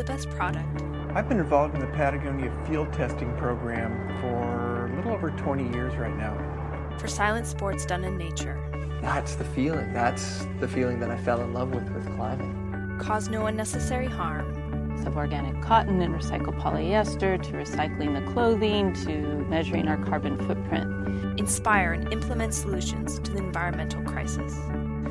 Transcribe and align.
the 0.00 0.12
best 0.12 0.30
product. 0.30 0.82
I've 1.14 1.28
been 1.28 1.38
involved 1.38 1.74
in 1.74 1.80
the 1.80 1.86
Patagonia 1.88 2.50
field 2.66 2.90
testing 2.90 3.36
program 3.36 4.18
for 4.22 4.86
a 4.86 4.96
little 4.96 5.12
over 5.12 5.30
20 5.30 5.74
years 5.76 5.94
right 5.96 6.16
now. 6.16 6.96
For 6.98 7.06
silent 7.06 7.46
sports 7.46 7.84
done 7.84 8.04
in 8.04 8.16
nature. 8.16 8.58
That's 9.02 9.34
the 9.34 9.44
feeling. 9.44 9.92
That's 9.92 10.46
the 10.58 10.66
feeling 10.66 11.00
that 11.00 11.10
I 11.10 11.18
fell 11.18 11.42
in 11.42 11.52
love 11.52 11.74
with 11.74 11.86
with 11.90 12.06
climbing. 12.16 12.98
Cause 12.98 13.28
no 13.28 13.44
unnecessary 13.44 14.06
harm. 14.06 14.56
Of 15.06 15.18
organic 15.18 15.60
cotton 15.62 16.00
and 16.00 16.14
recycled 16.14 16.58
polyester 16.60 17.42
to 17.42 17.52
recycling 17.52 18.18
the 18.18 18.32
clothing 18.32 18.94
to 19.04 19.44
measuring 19.50 19.86
our 19.86 20.02
carbon 20.04 20.38
footprint. 20.46 21.38
Inspire 21.38 21.92
and 21.92 22.10
implement 22.10 22.54
solutions 22.54 23.18
to 23.18 23.32
the 23.32 23.38
environmental 23.38 24.02
crisis. 24.04 24.54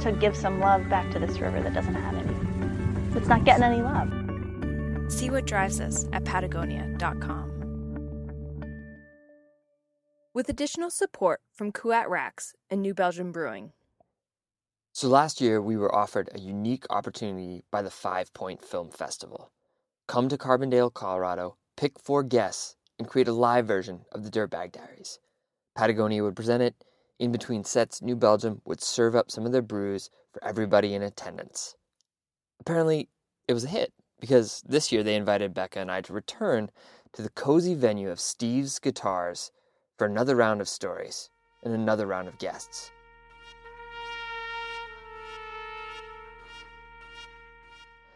To 0.03 0.11
give 0.19 0.35
some 0.35 0.59
love 0.59 0.89
back 0.89 1.11
to 1.11 1.19
this 1.19 1.39
river 1.39 1.61
that 1.61 1.75
doesn't 1.75 1.93
have 1.93 2.15
any. 2.15 3.15
It's 3.15 3.27
not 3.27 3.45
getting 3.45 3.63
any 3.63 3.81
love. 3.83 4.18
See 5.09 5.31
what 5.31 5.45
drives 5.45 5.81
us 5.81 6.07
at 6.13 6.23
patagonia.com. 6.23 7.49
With 10.35 10.47
additional 10.47 10.91
support 10.91 11.41
from 11.51 11.71
Kuat 11.71 12.07
Racks 12.07 12.53
and 12.69 12.81
New 12.81 12.93
Belgium 12.93 13.31
Brewing. 13.31 13.73
So 14.93 15.07
last 15.07 15.41
year, 15.41 15.59
we 15.61 15.77
were 15.77 15.93
offered 15.93 16.29
a 16.31 16.39
unique 16.39 16.85
opportunity 16.91 17.63
by 17.71 17.81
the 17.81 17.89
Five 17.89 18.33
Point 18.35 18.63
Film 18.63 18.91
Festival. 18.91 19.51
Come 20.07 20.29
to 20.29 20.37
Carbondale, 20.37 20.93
Colorado, 20.93 21.57
pick 21.75 21.99
four 21.99 22.23
guests, 22.23 22.75
and 22.99 23.07
create 23.07 23.27
a 23.27 23.33
live 23.33 23.65
version 23.65 24.01
of 24.11 24.23
the 24.23 24.29
Dirtbag 24.29 24.71
Diaries. 24.71 25.19
Patagonia 25.75 26.23
would 26.23 26.35
present 26.35 26.61
it. 26.61 26.75
In 27.17 27.31
between 27.31 27.63
sets, 27.63 28.01
New 28.01 28.15
Belgium 28.15 28.61
would 28.65 28.81
serve 28.81 29.15
up 29.15 29.31
some 29.31 29.45
of 29.45 29.51
their 29.51 29.63
brews 29.63 30.11
for 30.31 30.43
everybody 30.43 30.93
in 30.93 31.01
attendance. 31.01 31.75
Apparently, 32.59 33.09
it 33.47 33.53
was 33.53 33.63
a 33.63 33.69
hit 33.69 33.91
because 34.19 34.63
this 34.67 34.91
year 34.91 35.03
they 35.03 35.15
invited 35.15 35.53
Becca 35.53 35.79
and 35.79 35.91
I 35.91 36.01
to 36.01 36.13
return 36.13 36.69
to 37.13 37.21
the 37.21 37.29
cozy 37.29 37.73
venue 37.73 38.09
of 38.09 38.19
Steve's 38.19 38.79
Guitars 38.79 39.51
for 39.97 40.05
another 40.05 40.35
round 40.35 40.61
of 40.61 40.69
stories 40.69 41.29
and 41.63 41.73
another 41.73 42.07
round 42.07 42.27
of 42.27 42.37
guests. 42.37 42.91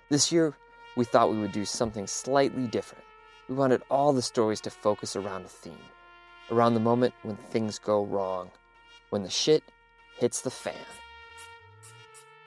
This 0.10 0.32
year, 0.32 0.54
we 0.96 1.06
thought 1.06 1.32
we 1.32 1.40
would 1.40 1.52
do 1.52 1.66
something 1.66 2.06
slightly 2.06 2.68
different. 2.68 3.04
We 3.50 3.56
wanted 3.56 3.82
all 3.90 4.14
the 4.14 4.22
stories 4.22 4.62
to 4.62 4.70
focus 4.70 5.16
around 5.16 5.46
a 5.46 5.50
theme, 5.50 5.78
around 6.52 6.76
the 6.76 6.80
moment 6.80 7.14
when 7.24 7.36
things 7.36 7.80
go 7.80 8.06
wrong, 8.06 8.52
when 9.10 9.24
the 9.24 9.30
shit 9.30 9.64
hits 10.20 10.42
the 10.42 10.52
fan. 10.52 10.76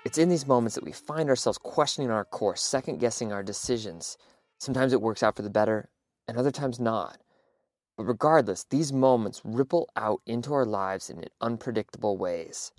It's 0.06 0.18
in 0.18 0.28
these 0.28 0.46
moments 0.46 0.76
that 0.76 0.84
we 0.84 0.92
find 0.92 1.28
ourselves 1.28 1.58
questioning 1.58 2.12
our 2.12 2.24
course, 2.24 2.62
second 2.62 3.00
guessing 3.00 3.32
our 3.32 3.42
decisions. 3.42 4.16
Sometimes 4.56 4.92
it 4.92 5.02
works 5.02 5.20
out 5.20 5.34
for 5.34 5.42
the 5.42 5.50
better, 5.50 5.90
and 6.28 6.38
other 6.38 6.52
times 6.52 6.78
not. 6.78 7.18
But 7.96 8.04
regardless, 8.04 8.62
these 8.62 8.92
moments 8.92 9.42
ripple 9.44 9.88
out 9.96 10.20
into 10.24 10.54
our 10.54 10.64
lives 10.64 11.10
in 11.10 11.24
unpredictable 11.40 12.16
ways. 12.16 12.70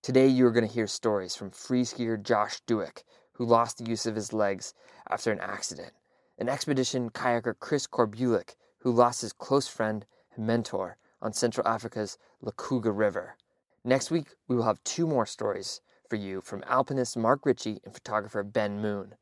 Today, 0.00 0.28
you 0.28 0.46
are 0.46 0.52
going 0.52 0.64
to 0.64 0.72
hear 0.72 0.86
stories 0.86 1.34
from 1.34 1.50
free 1.50 1.82
skier 1.82 2.22
Josh 2.22 2.60
Dueck, 2.68 3.02
who 3.32 3.44
lost 3.44 3.78
the 3.78 3.90
use 3.90 4.06
of 4.06 4.14
his 4.14 4.32
legs 4.32 4.72
after 5.08 5.32
an 5.32 5.40
accident, 5.40 5.90
and 6.38 6.48
expedition 6.48 7.10
kayaker 7.10 7.58
Chris 7.58 7.88
Korbulic, 7.88 8.54
who 8.82 8.92
lost 8.92 9.22
his 9.22 9.32
close 9.32 9.66
friend 9.66 10.06
and 10.36 10.46
mentor 10.46 10.98
on 11.20 11.32
Central 11.32 11.66
Africa's 11.66 12.16
Lukuga 12.40 12.96
River. 12.96 13.36
Next 13.84 14.12
week, 14.12 14.36
we 14.46 14.54
will 14.54 14.62
have 14.62 14.84
two 14.84 15.08
more 15.08 15.26
stories 15.26 15.80
for 16.10 16.16
you 16.16 16.40
from 16.40 16.64
alpinist 16.66 17.16
Mark 17.16 17.46
Richey 17.46 17.78
and 17.84 17.94
photographer 17.94 18.42
Ben 18.42 18.82
Moon. 18.82 19.14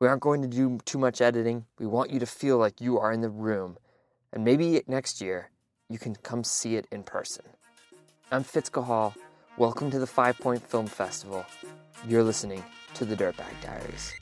We 0.00 0.08
aren't 0.08 0.22
going 0.22 0.40
to 0.40 0.48
do 0.48 0.78
too 0.86 0.98
much 0.98 1.20
editing. 1.20 1.66
We 1.78 1.86
want 1.86 2.10
you 2.10 2.18
to 2.18 2.26
feel 2.26 2.56
like 2.56 2.80
you 2.80 2.98
are 2.98 3.12
in 3.12 3.20
the 3.20 3.28
room, 3.28 3.76
and 4.32 4.42
maybe 4.42 4.82
next 4.86 5.20
year 5.20 5.50
you 5.90 5.98
can 5.98 6.16
come 6.16 6.42
see 6.42 6.76
it 6.76 6.86
in 6.90 7.02
person. 7.02 7.44
I'm 8.32 8.42
Fitz 8.42 8.70
Cahall. 8.70 9.14
Welcome 9.58 9.90
to 9.90 9.98
the 9.98 10.06
Five 10.06 10.38
Point 10.38 10.66
Film 10.66 10.86
Festival. 10.86 11.44
You're 12.08 12.24
listening 12.24 12.64
to 12.94 13.04
the 13.04 13.14
Dirtbag 13.14 13.60
Diaries. 13.62 14.14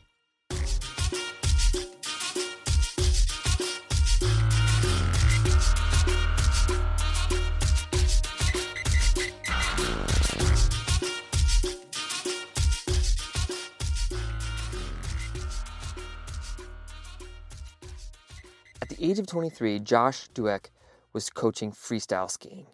Age 19.02 19.18
of 19.18 19.26
23, 19.26 19.80
Josh 19.80 20.28
Dueck 20.32 20.70
was 21.12 21.28
coaching 21.28 21.72
freestyle 21.72 22.30
skiing. 22.30 22.66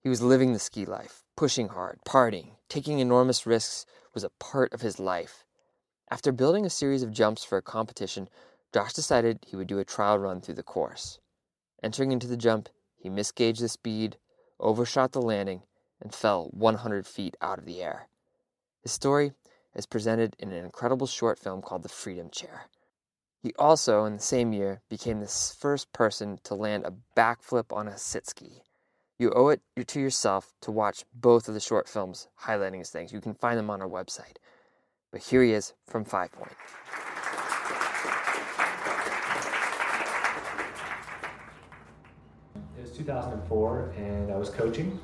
He 0.00 0.08
was 0.08 0.20
living 0.20 0.52
the 0.52 0.58
ski 0.58 0.84
life, 0.84 1.22
pushing 1.36 1.68
hard, 1.68 2.00
partying, 2.04 2.56
taking 2.68 2.98
enormous 2.98 3.46
risks 3.46 3.86
was 4.12 4.24
a 4.24 4.30
part 4.40 4.72
of 4.72 4.80
his 4.80 4.98
life. 4.98 5.44
After 6.10 6.32
building 6.32 6.66
a 6.66 6.70
series 6.70 7.04
of 7.04 7.12
jumps 7.12 7.44
for 7.44 7.56
a 7.56 7.62
competition, 7.62 8.28
Josh 8.74 8.94
decided 8.94 9.38
he 9.46 9.54
would 9.54 9.68
do 9.68 9.78
a 9.78 9.84
trial 9.84 10.18
run 10.18 10.40
through 10.40 10.56
the 10.56 10.62
course. 10.64 11.20
Entering 11.82 12.10
into 12.10 12.26
the 12.26 12.36
jump, 12.36 12.68
he 12.96 13.08
misgauged 13.08 13.60
the 13.60 13.68
speed, 13.68 14.16
overshot 14.58 15.12
the 15.12 15.22
landing, 15.22 15.62
and 16.00 16.12
fell 16.12 16.48
100 16.52 17.06
feet 17.06 17.36
out 17.40 17.58
of 17.58 17.64
the 17.64 17.80
air. 17.80 18.08
His 18.82 18.90
story 18.90 19.32
is 19.74 19.86
presented 19.86 20.34
in 20.40 20.50
an 20.50 20.64
incredible 20.64 21.06
short 21.06 21.38
film 21.38 21.62
called 21.62 21.84
The 21.84 21.88
Freedom 21.88 22.28
Chair. 22.30 22.62
He 23.42 23.52
also, 23.58 24.04
in 24.04 24.14
the 24.14 24.22
same 24.22 24.52
year, 24.52 24.82
became 24.88 25.20
the 25.20 25.54
first 25.60 25.92
person 25.92 26.38
to 26.44 26.54
land 26.54 26.84
a 26.84 26.94
backflip 27.16 27.76
on 27.76 27.86
a 27.86 27.96
sit 27.96 28.26
ski. 28.26 28.62
You 29.18 29.32
owe 29.32 29.48
it 29.48 29.62
to 29.86 30.00
yourself 30.00 30.52
to 30.62 30.70
watch 30.70 31.04
both 31.14 31.48
of 31.48 31.54
the 31.54 31.60
short 31.60 31.88
films 31.88 32.28
highlighting 32.42 32.78
his 32.78 32.90
things. 32.90 33.12
You 33.12 33.20
can 33.20 33.34
find 33.34 33.58
them 33.58 33.70
on 33.70 33.80
our 33.80 33.88
website. 33.88 34.36
But 35.10 35.22
here 35.22 35.42
he 35.42 35.52
is 35.52 35.72
from 35.86 36.04
Five 36.04 36.32
Point. 36.32 36.52
It 42.76 42.82
was 42.82 42.90
2004, 42.90 43.94
and 43.96 44.30
I 44.30 44.36
was 44.36 44.50
coaching. 44.50 45.00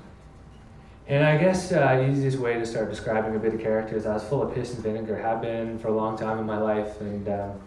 And 1.09 1.25
I 1.25 1.37
guess 1.37 1.73
uh, 1.73 2.07
easiest 2.09 2.39
way 2.39 2.55
to 2.55 2.67
start 2.67 2.91
describing 2.91 3.35
a 3.35 3.39
bit 3.39 3.55
of 3.55 3.61
character 3.61 3.97
is 3.97 4.07
I 4.07 4.15
was 4.15 4.25
full 4.25 4.43
of 4.43 4.55
piss 4.55 4.75
and 4.75 4.83
vinegar, 4.83 5.17
have 5.17 5.41
been 5.41 5.79
for 5.79 5.89
a 5.89 5.97
long 5.97 6.17
time 6.17 6.39
in 6.39 6.47
my 6.47 6.59
life, 6.59 7.01
and 7.01 7.29
um, 7.29 7.61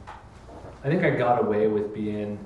I 0.85 0.87
think 0.87 1.03
I 1.03 1.09
got 1.09 1.41
away 1.41 1.67
with 1.67 1.95
being 1.95 2.37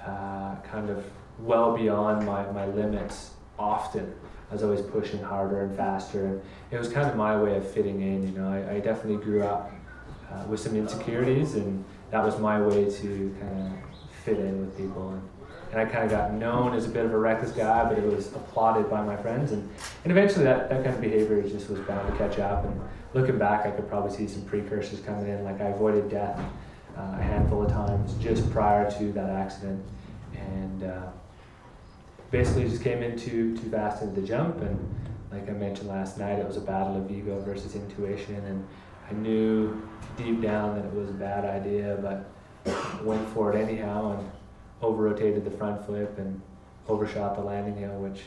uh, 0.00 0.54
kind 0.62 0.90
of 0.90 1.04
well 1.40 1.76
beyond 1.76 2.24
my, 2.24 2.48
my 2.52 2.66
limits 2.66 3.32
often. 3.58 4.14
I 4.48 4.54
was 4.54 4.62
always 4.62 4.80
pushing 4.80 5.20
harder 5.20 5.62
and 5.62 5.76
faster, 5.76 6.24
and 6.24 6.42
it 6.70 6.78
was 6.78 6.88
kind 6.88 7.10
of 7.10 7.16
my 7.16 7.36
way 7.36 7.56
of 7.56 7.68
fitting 7.68 8.00
in. 8.00 8.32
You 8.32 8.38
know, 8.38 8.48
I, 8.48 8.76
I 8.76 8.78
definitely 8.78 9.24
grew 9.24 9.42
up 9.42 9.72
uh, 10.30 10.44
with 10.46 10.60
some 10.60 10.76
insecurities, 10.76 11.56
and 11.56 11.84
that 12.12 12.24
was 12.24 12.38
my 12.38 12.60
way 12.60 12.84
to 12.84 13.36
kind 13.40 13.66
of 13.66 13.98
fit 14.24 14.38
in 14.38 14.60
with 14.60 14.76
people. 14.76 15.10
And, 15.10 15.28
and 15.72 15.80
I 15.80 15.84
kind 15.84 16.04
of 16.04 16.10
got 16.12 16.32
known 16.32 16.76
as 16.76 16.86
a 16.86 16.90
bit 16.90 17.04
of 17.04 17.12
a 17.12 17.18
reckless 17.18 17.50
guy, 17.50 17.88
but 17.88 17.98
it 17.98 18.04
was 18.04 18.28
applauded 18.28 18.88
by 18.88 19.02
my 19.02 19.16
friends, 19.16 19.50
and, 19.50 19.68
and 20.04 20.12
eventually 20.12 20.44
that, 20.44 20.68
that 20.68 20.84
kind 20.84 20.94
of 20.94 21.00
behavior 21.00 21.42
just 21.42 21.68
was 21.68 21.80
bound 21.80 22.08
to 22.08 22.16
catch 22.16 22.38
up. 22.38 22.64
And 22.66 22.80
looking 23.14 23.36
back, 23.36 23.66
I 23.66 23.72
could 23.72 23.88
probably 23.88 24.16
see 24.16 24.28
some 24.28 24.44
precursors 24.44 25.00
coming 25.00 25.26
in, 25.26 25.42
like 25.42 25.60
I 25.60 25.70
avoided 25.70 26.08
death 26.08 26.40
uh, 26.96 27.16
a 27.18 27.22
handful 27.22 27.64
of 27.64 27.70
times 27.70 28.14
just 28.14 28.50
prior 28.50 28.90
to 28.98 29.12
that 29.12 29.30
accident, 29.30 29.84
and 30.34 30.84
uh, 30.84 31.06
basically 32.30 32.68
just 32.68 32.82
came 32.82 33.02
in 33.02 33.18
too 33.18 33.56
too 33.56 33.70
fast 33.70 34.02
into 34.02 34.20
the 34.20 34.26
jump. 34.26 34.60
And 34.60 34.78
like 35.30 35.48
I 35.48 35.52
mentioned 35.52 35.88
last 35.88 36.18
night, 36.18 36.38
it 36.38 36.46
was 36.46 36.56
a 36.56 36.60
battle 36.60 36.96
of 36.96 37.10
ego 37.10 37.40
versus 37.40 37.74
intuition, 37.74 38.36
and 38.46 38.66
I 39.10 39.14
knew 39.14 39.82
deep 40.16 40.40
down 40.40 40.76
that 40.76 40.84
it 40.84 40.92
was 40.94 41.10
a 41.10 41.14
bad 41.14 41.44
idea, 41.44 41.98
but 42.00 42.30
went 43.04 43.28
for 43.30 43.52
it 43.52 43.60
anyhow 43.60 44.18
and 44.18 44.30
over 44.80 45.02
rotated 45.02 45.44
the 45.44 45.50
front 45.50 45.84
flip 45.84 46.18
and 46.18 46.40
overshot 46.88 47.34
the 47.34 47.42
landing 47.42 47.76
hill, 47.76 47.98
which 47.98 48.22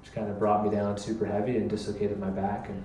which 0.00 0.14
kind 0.14 0.30
of 0.30 0.38
brought 0.38 0.64
me 0.64 0.70
down 0.70 0.96
super 0.96 1.26
heavy 1.26 1.56
and 1.56 1.68
dislocated 1.68 2.18
my 2.18 2.30
back. 2.30 2.68
And 2.68 2.84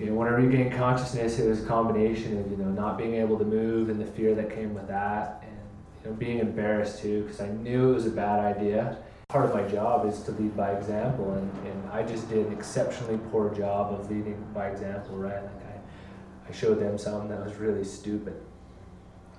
you 0.00 0.06
know, 0.06 0.14
when 0.14 0.28
I 0.28 0.30
regained 0.30 0.72
consciousness, 0.72 1.38
it 1.38 1.46
was 1.46 1.62
a 1.62 1.66
combination 1.66 2.40
of 2.40 2.50
you 2.50 2.56
know 2.56 2.70
not 2.70 2.96
being 2.96 3.16
able 3.16 3.38
to 3.38 3.44
move 3.44 3.90
and 3.90 4.00
the 4.00 4.06
fear 4.06 4.34
that 4.34 4.48
came 4.48 4.72
with 4.72 4.88
that, 4.88 5.44
and 5.46 5.58
you 6.02 6.10
know 6.10 6.16
being 6.16 6.38
embarrassed 6.38 7.02
too 7.02 7.24
because 7.24 7.40
I 7.40 7.48
knew 7.48 7.90
it 7.90 7.94
was 7.94 8.06
a 8.06 8.10
bad 8.10 8.40
idea. 8.56 8.96
Part 9.28 9.44
of 9.44 9.54
my 9.54 9.62
job 9.68 10.08
is 10.08 10.22
to 10.22 10.32
lead 10.32 10.56
by 10.56 10.72
example, 10.72 11.34
and, 11.34 11.66
and 11.66 11.90
I 11.90 12.02
just 12.02 12.30
did 12.30 12.46
an 12.46 12.52
exceptionally 12.52 13.18
poor 13.30 13.54
job 13.54 13.92
of 13.92 14.10
leading 14.10 14.42
by 14.54 14.68
example. 14.70 15.18
Right, 15.18 15.42
like 15.42 15.66
I, 15.66 16.48
I 16.48 16.52
showed 16.52 16.80
them 16.80 16.96
something 16.96 17.28
that 17.28 17.44
was 17.44 17.56
really 17.56 17.84
stupid. 17.84 18.40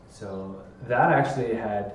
So 0.09 0.61
that 0.87 1.11
actually 1.11 1.55
had 1.55 1.93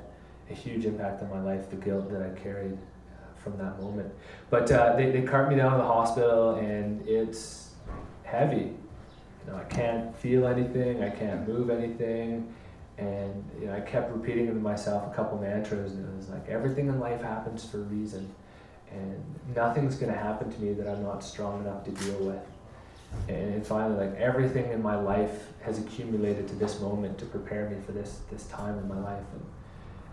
a 0.50 0.54
huge 0.54 0.86
impact 0.86 1.22
on 1.22 1.30
my 1.30 1.40
life. 1.40 1.70
The 1.70 1.76
guilt 1.76 2.10
that 2.10 2.20
I 2.20 2.30
carried 2.40 2.72
uh, 2.74 3.40
from 3.40 3.58
that 3.58 3.80
moment. 3.80 4.12
But 4.50 4.72
uh, 4.72 4.96
they 4.96 5.12
they 5.12 5.22
cart 5.22 5.48
me 5.48 5.54
down 5.54 5.70
to 5.70 5.78
the 5.78 5.84
hospital, 5.84 6.56
and 6.56 7.06
it's 7.06 7.65
heavy. 8.26 8.74
You 9.46 9.52
know, 9.52 9.56
I 9.56 9.64
can't 9.64 10.16
feel 10.18 10.46
anything, 10.46 11.02
I 11.02 11.10
can't 11.10 11.48
move 11.48 11.70
anything, 11.70 12.52
And 12.98 13.44
you 13.60 13.66
know, 13.66 13.74
I 13.74 13.80
kept 13.80 14.10
repeating 14.10 14.46
to 14.46 14.54
myself 14.54 15.12
a 15.12 15.14
couple 15.14 15.38
mantras, 15.38 15.92
and 15.92 16.06
it 16.06 16.16
was 16.16 16.28
like 16.28 16.48
everything 16.48 16.88
in 16.88 16.98
life 16.98 17.20
happens 17.20 17.64
for 17.64 17.78
a 17.78 17.82
reason, 17.82 18.30
and 18.90 19.22
nothing's 19.54 19.96
going 19.96 20.12
to 20.12 20.18
happen 20.18 20.50
to 20.50 20.60
me 20.60 20.72
that 20.72 20.88
I'm 20.88 21.02
not 21.02 21.22
strong 21.22 21.60
enough 21.60 21.84
to 21.84 21.90
deal 21.90 22.18
with. 22.20 22.40
And, 23.28 23.66
finally, 23.66 24.06
like 24.06 24.16
everything 24.18 24.72
in 24.72 24.82
my 24.82 24.96
life 24.96 25.48
has 25.62 25.78
accumulated 25.78 26.48
to 26.48 26.54
this 26.54 26.80
moment 26.80 27.18
to 27.18 27.26
prepare 27.26 27.68
me 27.68 27.76
for 27.84 27.92
this 27.92 28.20
this 28.30 28.46
time 28.46 28.78
in 28.78 28.88
my 28.88 28.98
life. 28.98 29.24
And 29.32 29.44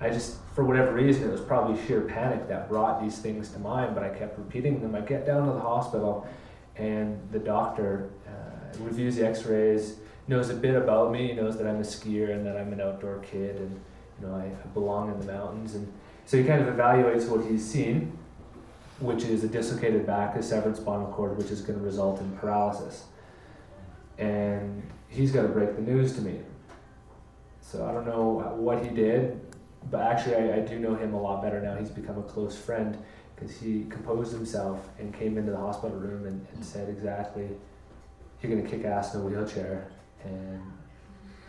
I 0.01 0.13
just, 0.13 0.37
for 0.53 0.65
whatever 0.65 0.93
reason, 0.93 1.29
it 1.29 1.31
was 1.31 1.41
probably 1.41 1.81
sheer 1.85 2.01
panic 2.01 2.49
that 2.49 2.67
brought 2.67 3.01
these 3.01 3.17
things 3.17 3.49
to 3.51 3.59
mind. 3.59 3.95
But 3.95 4.03
I 4.03 4.09
kept 4.09 4.37
repeating 4.37 4.81
them. 4.81 4.93
I 4.93 5.01
get 5.01 5.25
down 5.25 5.47
to 5.47 5.53
the 5.53 5.59
hospital, 5.61 6.27
and 6.75 7.19
the 7.31 7.39
doctor 7.39 8.09
uh, 8.27 8.77
reviews 8.79 9.15
the 9.15 9.27
X-rays 9.27 9.97
knows 10.27 10.49
a 10.49 10.53
bit 10.53 10.75
about 10.75 11.11
me. 11.11 11.27
He 11.27 11.33
knows 11.33 11.57
that 11.57 11.67
I'm 11.67 11.77
a 11.77 11.83
skier 11.83 12.31
and 12.31 12.45
that 12.45 12.57
I'm 12.57 12.73
an 12.73 12.81
outdoor 12.81 13.19
kid 13.19 13.57
and 13.57 13.79
you 14.19 14.27
know 14.27 14.35
I, 14.35 14.45
I 14.45 14.67
belong 14.73 15.11
in 15.11 15.19
the 15.19 15.31
mountains. 15.31 15.75
And 15.75 15.91
so 16.25 16.37
he 16.37 16.43
kind 16.43 16.61
of 16.61 16.73
evaluates 16.73 17.27
what 17.27 17.45
he's 17.45 17.65
seen, 17.65 18.17
which 18.99 19.23
is 19.23 19.43
a 19.43 19.47
dislocated 19.47 20.05
back, 20.05 20.35
a 20.35 20.43
severed 20.43 20.77
spinal 20.77 21.07
cord, 21.07 21.37
which 21.37 21.51
is 21.51 21.61
going 21.61 21.77
to 21.77 21.85
result 21.85 22.19
in 22.19 22.31
paralysis. 22.37 23.05
And 24.17 24.83
he's 25.09 25.31
got 25.31 25.43
to 25.43 25.49
break 25.49 25.75
the 25.75 25.81
news 25.81 26.13
to 26.15 26.21
me. 26.21 26.39
So 27.61 27.85
I 27.85 27.91
don't 27.91 28.05
know 28.05 28.55
what 28.55 28.83
he 28.83 28.89
did, 28.89 29.39
but 29.89 30.01
actually 30.01 30.35
I, 30.35 30.57
I 30.57 30.59
do 30.59 30.79
know 30.79 30.95
him 30.95 31.13
a 31.13 31.21
lot 31.21 31.41
better 31.41 31.61
now. 31.61 31.75
He's 31.75 31.89
become 31.89 32.17
a 32.17 32.23
close 32.23 32.55
friend 32.55 32.97
because 33.35 33.55
he 33.57 33.85
composed 33.89 34.33
himself 34.33 34.89
and 34.99 35.13
came 35.13 35.37
into 35.37 35.51
the 35.51 35.57
hospital 35.57 35.97
room 35.97 36.25
and, 36.27 36.45
and 36.53 36.63
said 36.63 36.89
exactly, 36.89 37.49
you're 38.41 38.51
going 38.51 38.63
to 38.63 38.69
kick 38.69 38.85
ass 38.85 39.13
in 39.13 39.21
a 39.21 39.23
wheelchair. 39.23 39.87
And 40.23 40.61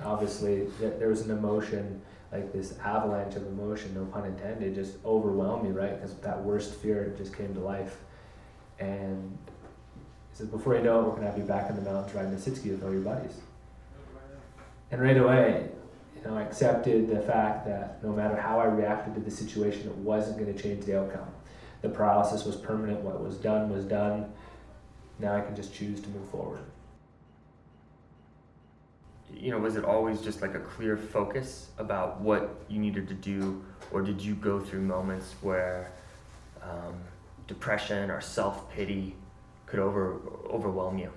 obviously 0.04 0.66
there 0.80 1.08
was 1.08 1.22
an 1.22 1.36
emotion 1.36 2.00
like 2.32 2.52
this 2.52 2.76
avalanche 2.80 3.36
of 3.36 3.46
emotion 3.46 3.94
no 3.94 4.04
pun 4.06 4.24
intended 4.24 4.74
just 4.74 4.96
overwhelmed 5.04 5.64
me 5.64 5.70
right? 5.70 6.00
Because 6.00 6.16
that 6.16 6.42
worst 6.42 6.74
fear 6.74 7.14
just 7.16 7.36
came 7.36 7.54
to 7.54 7.60
life. 7.60 7.98
And 8.80 9.38
he 10.30 10.38
says 10.38 10.48
before 10.48 10.74
you 10.74 10.82
know 10.82 11.00
it 11.00 11.02
we're 11.04 11.10
going 11.10 11.22
to 11.22 11.28
have 11.28 11.38
you 11.38 11.44
back 11.44 11.70
in 11.70 11.76
the 11.76 11.82
mountains 11.82 12.14
riding 12.14 12.34
the 12.34 12.40
sit 12.40 12.56
ski 12.56 12.70
with 12.70 12.82
all 12.82 12.92
your 12.92 13.02
buddies. 13.02 13.40
And 14.90 15.00
right 15.00 15.16
away 15.16 15.68
you 16.16 16.22
know 16.30 16.36
i 16.36 16.42
accepted 16.42 17.08
the 17.08 17.20
fact 17.20 17.66
that 17.66 18.02
no 18.02 18.12
matter 18.12 18.36
how 18.36 18.60
i 18.60 18.64
reacted 18.64 19.14
to 19.14 19.20
the 19.20 19.30
situation 19.30 19.88
it 19.88 19.96
wasn't 19.96 20.38
going 20.38 20.52
to 20.52 20.62
change 20.62 20.84
the 20.84 20.98
outcome 20.98 21.26
the 21.84 21.88
paralysis 21.88 22.44
was 22.44 22.56
permanent 22.56 23.00
what 23.00 23.22
was 23.22 23.36
done 23.36 23.70
was 23.70 23.84
done 23.84 24.32
now 25.20 25.36
i 25.36 25.40
can 25.40 25.54
just 25.54 25.72
choose 25.72 26.00
to 26.00 26.08
move 26.08 26.28
forward 26.30 26.64
you 29.36 29.50
know, 29.50 29.58
was 29.58 29.76
it 29.76 29.84
always 29.84 30.20
just 30.20 30.42
like 30.42 30.54
a 30.54 30.60
clear 30.60 30.96
focus 30.96 31.68
about 31.78 32.20
what 32.20 32.56
you 32.68 32.78
needed 32.78 33.08
to 33.08 33.14
do, 33.14 33.64
or 33.90 34.02
did 34.02 34.20
you 34.20 34.34
go 34.34 34.60
through 34.60 34.80
moments 34.80 35.34
where 35.40 35.92
um, 36.62 36.94
depression 37.46 38.10
or 38.10 38.20
self 38.20 38.70
pity 38.70 39.14
could 39.66 39.80
over 39.80 40.20
overwhelm 40.50 40.98
you? 40.98 41.10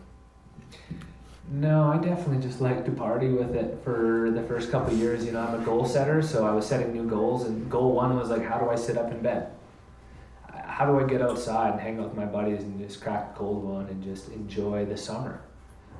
No, 1.50 1.84
I 1.84 1.98
definitely 1.98 2.46
just 2.46 2.60
like 2.60 2.84
to 2.86 2.92
party 2.92 3.30
with 3.30 3.56
it 3.56 3.80
for 3.84 4.32
the 4.32 4.44
first 4.44 4.72
couple 4.72 4.94
years. 4.94 5.26
You 5.26 5.32
know, 5.32 5.40
I'm 5.40 5.62
a 5.62 5.64
goal 5.64 5.86
setter, 5.86 6.22
so 6.22 6.46
I 6.46 6.52
was 6.52 6.66
setting 6.66 6.92
new 6.92 7.08
goals, 7.08 7.46
and 7.46 7.70
goal 7.70 7.94
one 7.94 8.18
was 8.18 8.30
like, 8.30 8.46
how 8.46 8.58
do 8.58 8.70
I 8.70 8.76
sit 8.76 8.98
up 8.98 9.12
in 9.12 9.22
bed? 9.22 9.52
How 10.78 10.86
do 10.86 11.00
I 11.00 11.06
get 11.06 11.24
outside 11.24 11.72
and 11.72 11.82
hang 11.82 11.98
out 11.98 12.10
with 12.10 12.14
my 12.14 12.26
buddies 12.26 12.62
and 12.62 12.80
just 12.80 13.02
crack 13.02 13.32
a 13.32 13.36
cold 13.36 13.64
one 13.64 13.88
and 13.88 14.04
just 14.04 14.30
enjoy 14.30 14.86
the 14.86 14.96
summer? 14.96 15.42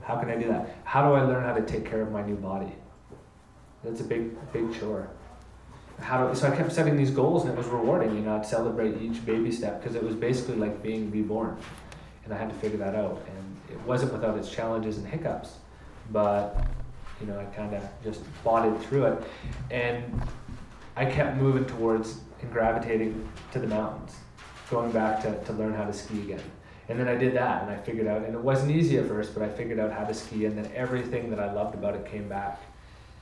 How 0.04 0.18
can 0.18 0.30
I 0.30 0.36
do 0.36 0.50
that? 0.50 0.70
How 0.84 1.10
do 1.10 1.16
I 1.16 1.24
learn 1.24 1.44
how 1.44 1.56
to 1.56 1.64
take 1.64 1.84
care 1.84 2.04
of 2.04 2.12
my 2.12 2.22
new 2.22 2.36
body? 2.36 2.72
That's 3.84 4.02
a 4.02 4.04
big, 4.04 4.36
big 4.54 4.72
chore. 4.80 5.10
How 6.00 6.28
do, 6.28 6.36
so 6.36 6.52
I 6.52 6.56
kept 6.56 6.72
setting 6.72 6.96
these 6.96 7.10
goals 7.10 7.46
and 7.46 7.54
it 7.54 7.58
was 7.58 7.66
rewarding, 7.66 8.14
you 8.14 8.22
know, 8.22 8.36
I'd 8.36 8.46
celebrate 8.46 9.02
each 9.02 9.26
baby 9.26 9.52
step 9.52 9.82
because 9.82 9.96
it 9.96 10.04
was 10.04 10.14
basically 10.14 10.58
like 10.58 10.84
being 10.84 11.10
reborn. 11.10 11.58
And 12.24 12.32
I 12.32 12.38
had 12.38 12.48
to 12.48 12.56
figure 12.58 12.78
that 12.78 12.94
out. 12.94 13.20
And 13.36 13.58
it 13.72 13.82
wasn't 13.88 14.14
without 14.14 14.38
its 14.38 14.48
challenges 14.48 15.00
and 15.00 15.08
hiccups, 15.08 15.54
but, 16.12 16.68
you 17.20 17.26
know, 17.26 17.40
I 17.40 17.46
kind 17.46 17.74
of 17.74 17.82
just 18.04 18.22
plodded 18.44 18.80
through 18.84 19.06
it. 19.06 19.24
And 19.72 20.22
I 20.96 21.06
kept 21.06 21.38
moving 21.38 21.66
towards 21.66 22.20
and 22.44 22.52
gravitating 22.52 23.28
to 23.54 23.58
the 23.58 23.66
mountains, 23.66 24.14
going 24.70 24.92
back 24.92 25.22
to, 25.22 25.44
to 25.46 25.54
learn 25.54 25.74
how 25.74 25.86
to 25.86 25.94
ski 25.94 26.20
again. 26.22 26.42
And 26.90 27.00
then 27.00 27.08
I 27.08 27.16
did 27.16 27.36
that 27.36 27.64
and 27.64 27.72
I 27.72 27.78
figured 27.78 28.08
out, 28.08 28.24
and 28.24 28.34
it 28.34 28.40
wasn't 28.40 28.72
easy 28.72 28.98
at 28.98 29.08
first, 29.08 29.34
but 29.34 29.44
I 29.44 29.50
figured 29.50 29.80
out 29.80 29.92
how 29.92 30.06
to 30.06 30.14
ski, 30.14 30.46
and 30.46 30.58
then 30.58 30.72
everything 30.74 31.30
that 31.30 31.40
I 31.40 31.52
loved 31.52 31.76
about 31.76 31.96
it 31.96 32.06
came 32.06 32.30
back. 32.30 32.62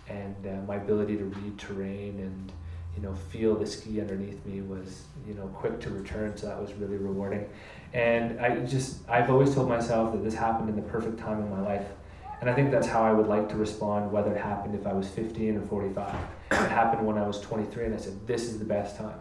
And 0.07 0.35
uh, 0.45 0.61
my 0.67 0.75
ability 0.75 1.17
to 1.17 1.25
read 1.25 1.57
terrain 1.57 2.19
and 2.19 2.51
you 2.95 3.01
know 3.01 3.13
feel 3.13 3.55
the 3.55 3.65
ski 3.65 3.99
underneath 3.99 4.45
me 4.45 4.61
was 4.61 5.03
you 5.27 5.33
know 5.33 5.47
quick 5.47 5.79
to 5.81 5.89
return, 5.89 6.37
so 6.37 6.47
that 6.47 6.61
was 6.61 6.73
really 6.73 6.97
rewarding. 6.97 7.49
And 7.93 8.39
I 8.39 8.59
just 8.59 8.97
I've 9.09 9.31
always 9.31 9.55
told 9.55 9.67
myself 9.67 10.13
that 10.13 10.23
this 10.23 10.35
happened 10.35 10.69
in 10.69 10.75
the 10.75 10.83
perfect 10.83 11.17
time 11.17 11.41
in 11.41 11.49
my 11.49 11.61
life. 11.61 11.87
And 12.41 12.49
I 12.49 12.53
think 12.53 12.69
that's 12.69 12.85
how 12.85 13.01
I 13.01 13.13
would 13.13 13.27
like 13.27 13.49
to 13.49 13.55
respond, 13.55 14.11
whether 14.11 14.31
it 14.31 14.39
happened 14.39 14.75
if 14.75 14.85
I 14.85 14.93
was 14.93 15.07
15 15.07 15.57
or 15.57 15.61
45. 15.61 16.13
It 16.51 16.55
happened 16.55 17.07
when 17.07 17.17
I 17.17 17.25
was 17.25 17.39
23, 17.39 17.85
and 17.85 17.95
I 17.95 17.97
said, 17.97 18.27
This 18.27 18.43
is 18.43 18.59
the 18.59 18.65
best 18.65 18.97
time. 18.97 19.17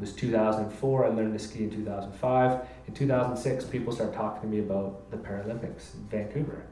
It 0.00 0.04
was 0.04 0.14
2004. 0.14 1.04
I 1.04 1.08
learned 1.08 1.38
to 1.38 1.38
ski 1.38 1.64
in 1.64 1.70
2005. 1.70 2.66
In 2.88 2.94
2006, 2.94 3.64
people 3.66 3.92
started 3.92 4.14
talking 4.14 4.40
to 4.40 4.46
me 4.46 4.60
about 4.62 5.10
the 5.10 5.18
Paralympics 5.18 5.92
in 5.92 6.06
Vancouver. 6.08 6.64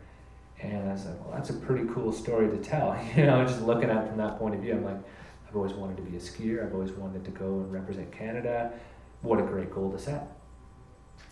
And 0.62 0.88
I 0.88 0.94
like, 0.94 1.04
well, 1.04 1.34
that's 1.34 1.50
a 1.50 1.52
pretty 1.52 1.86
cool 1.92 2.10
story 2.10 2.48
to 2.48 2.56
tell. 2.56 2.98
You 3.16 3.26
know, 3.26 3.44
just 3.44 3.60
looking 3.60 3.90
at 3.90 4.04
it 4.04 4.08
from 4.08 4.16
that 4.16 4.38
point 4.38 4.54
of 4.54 4.62
view, 4.62 4.72
I'm 4.72 4.82
like, 4.82 4.96
I've 5.46 5.54
always 5.54 5.74
wanted 5.74 5.98
to 5.98 6.04
be 6.04 6.16
a 6.16 6.20
skier. 6.20 6.64
I've 6.64 6.72
always 6.72 6.92
wanted 6.92 7.22
to 7.26 7.30
go 7.30 7.44
and 7.44 7.70
represent 7.70 8.10
Canada. 8.10 8.72
What 9.20 9.40
a 9.40 9.42
great 9.42 9.74
goal 9.74 9.92
to 9.92 9.98
set. 9.98 10.26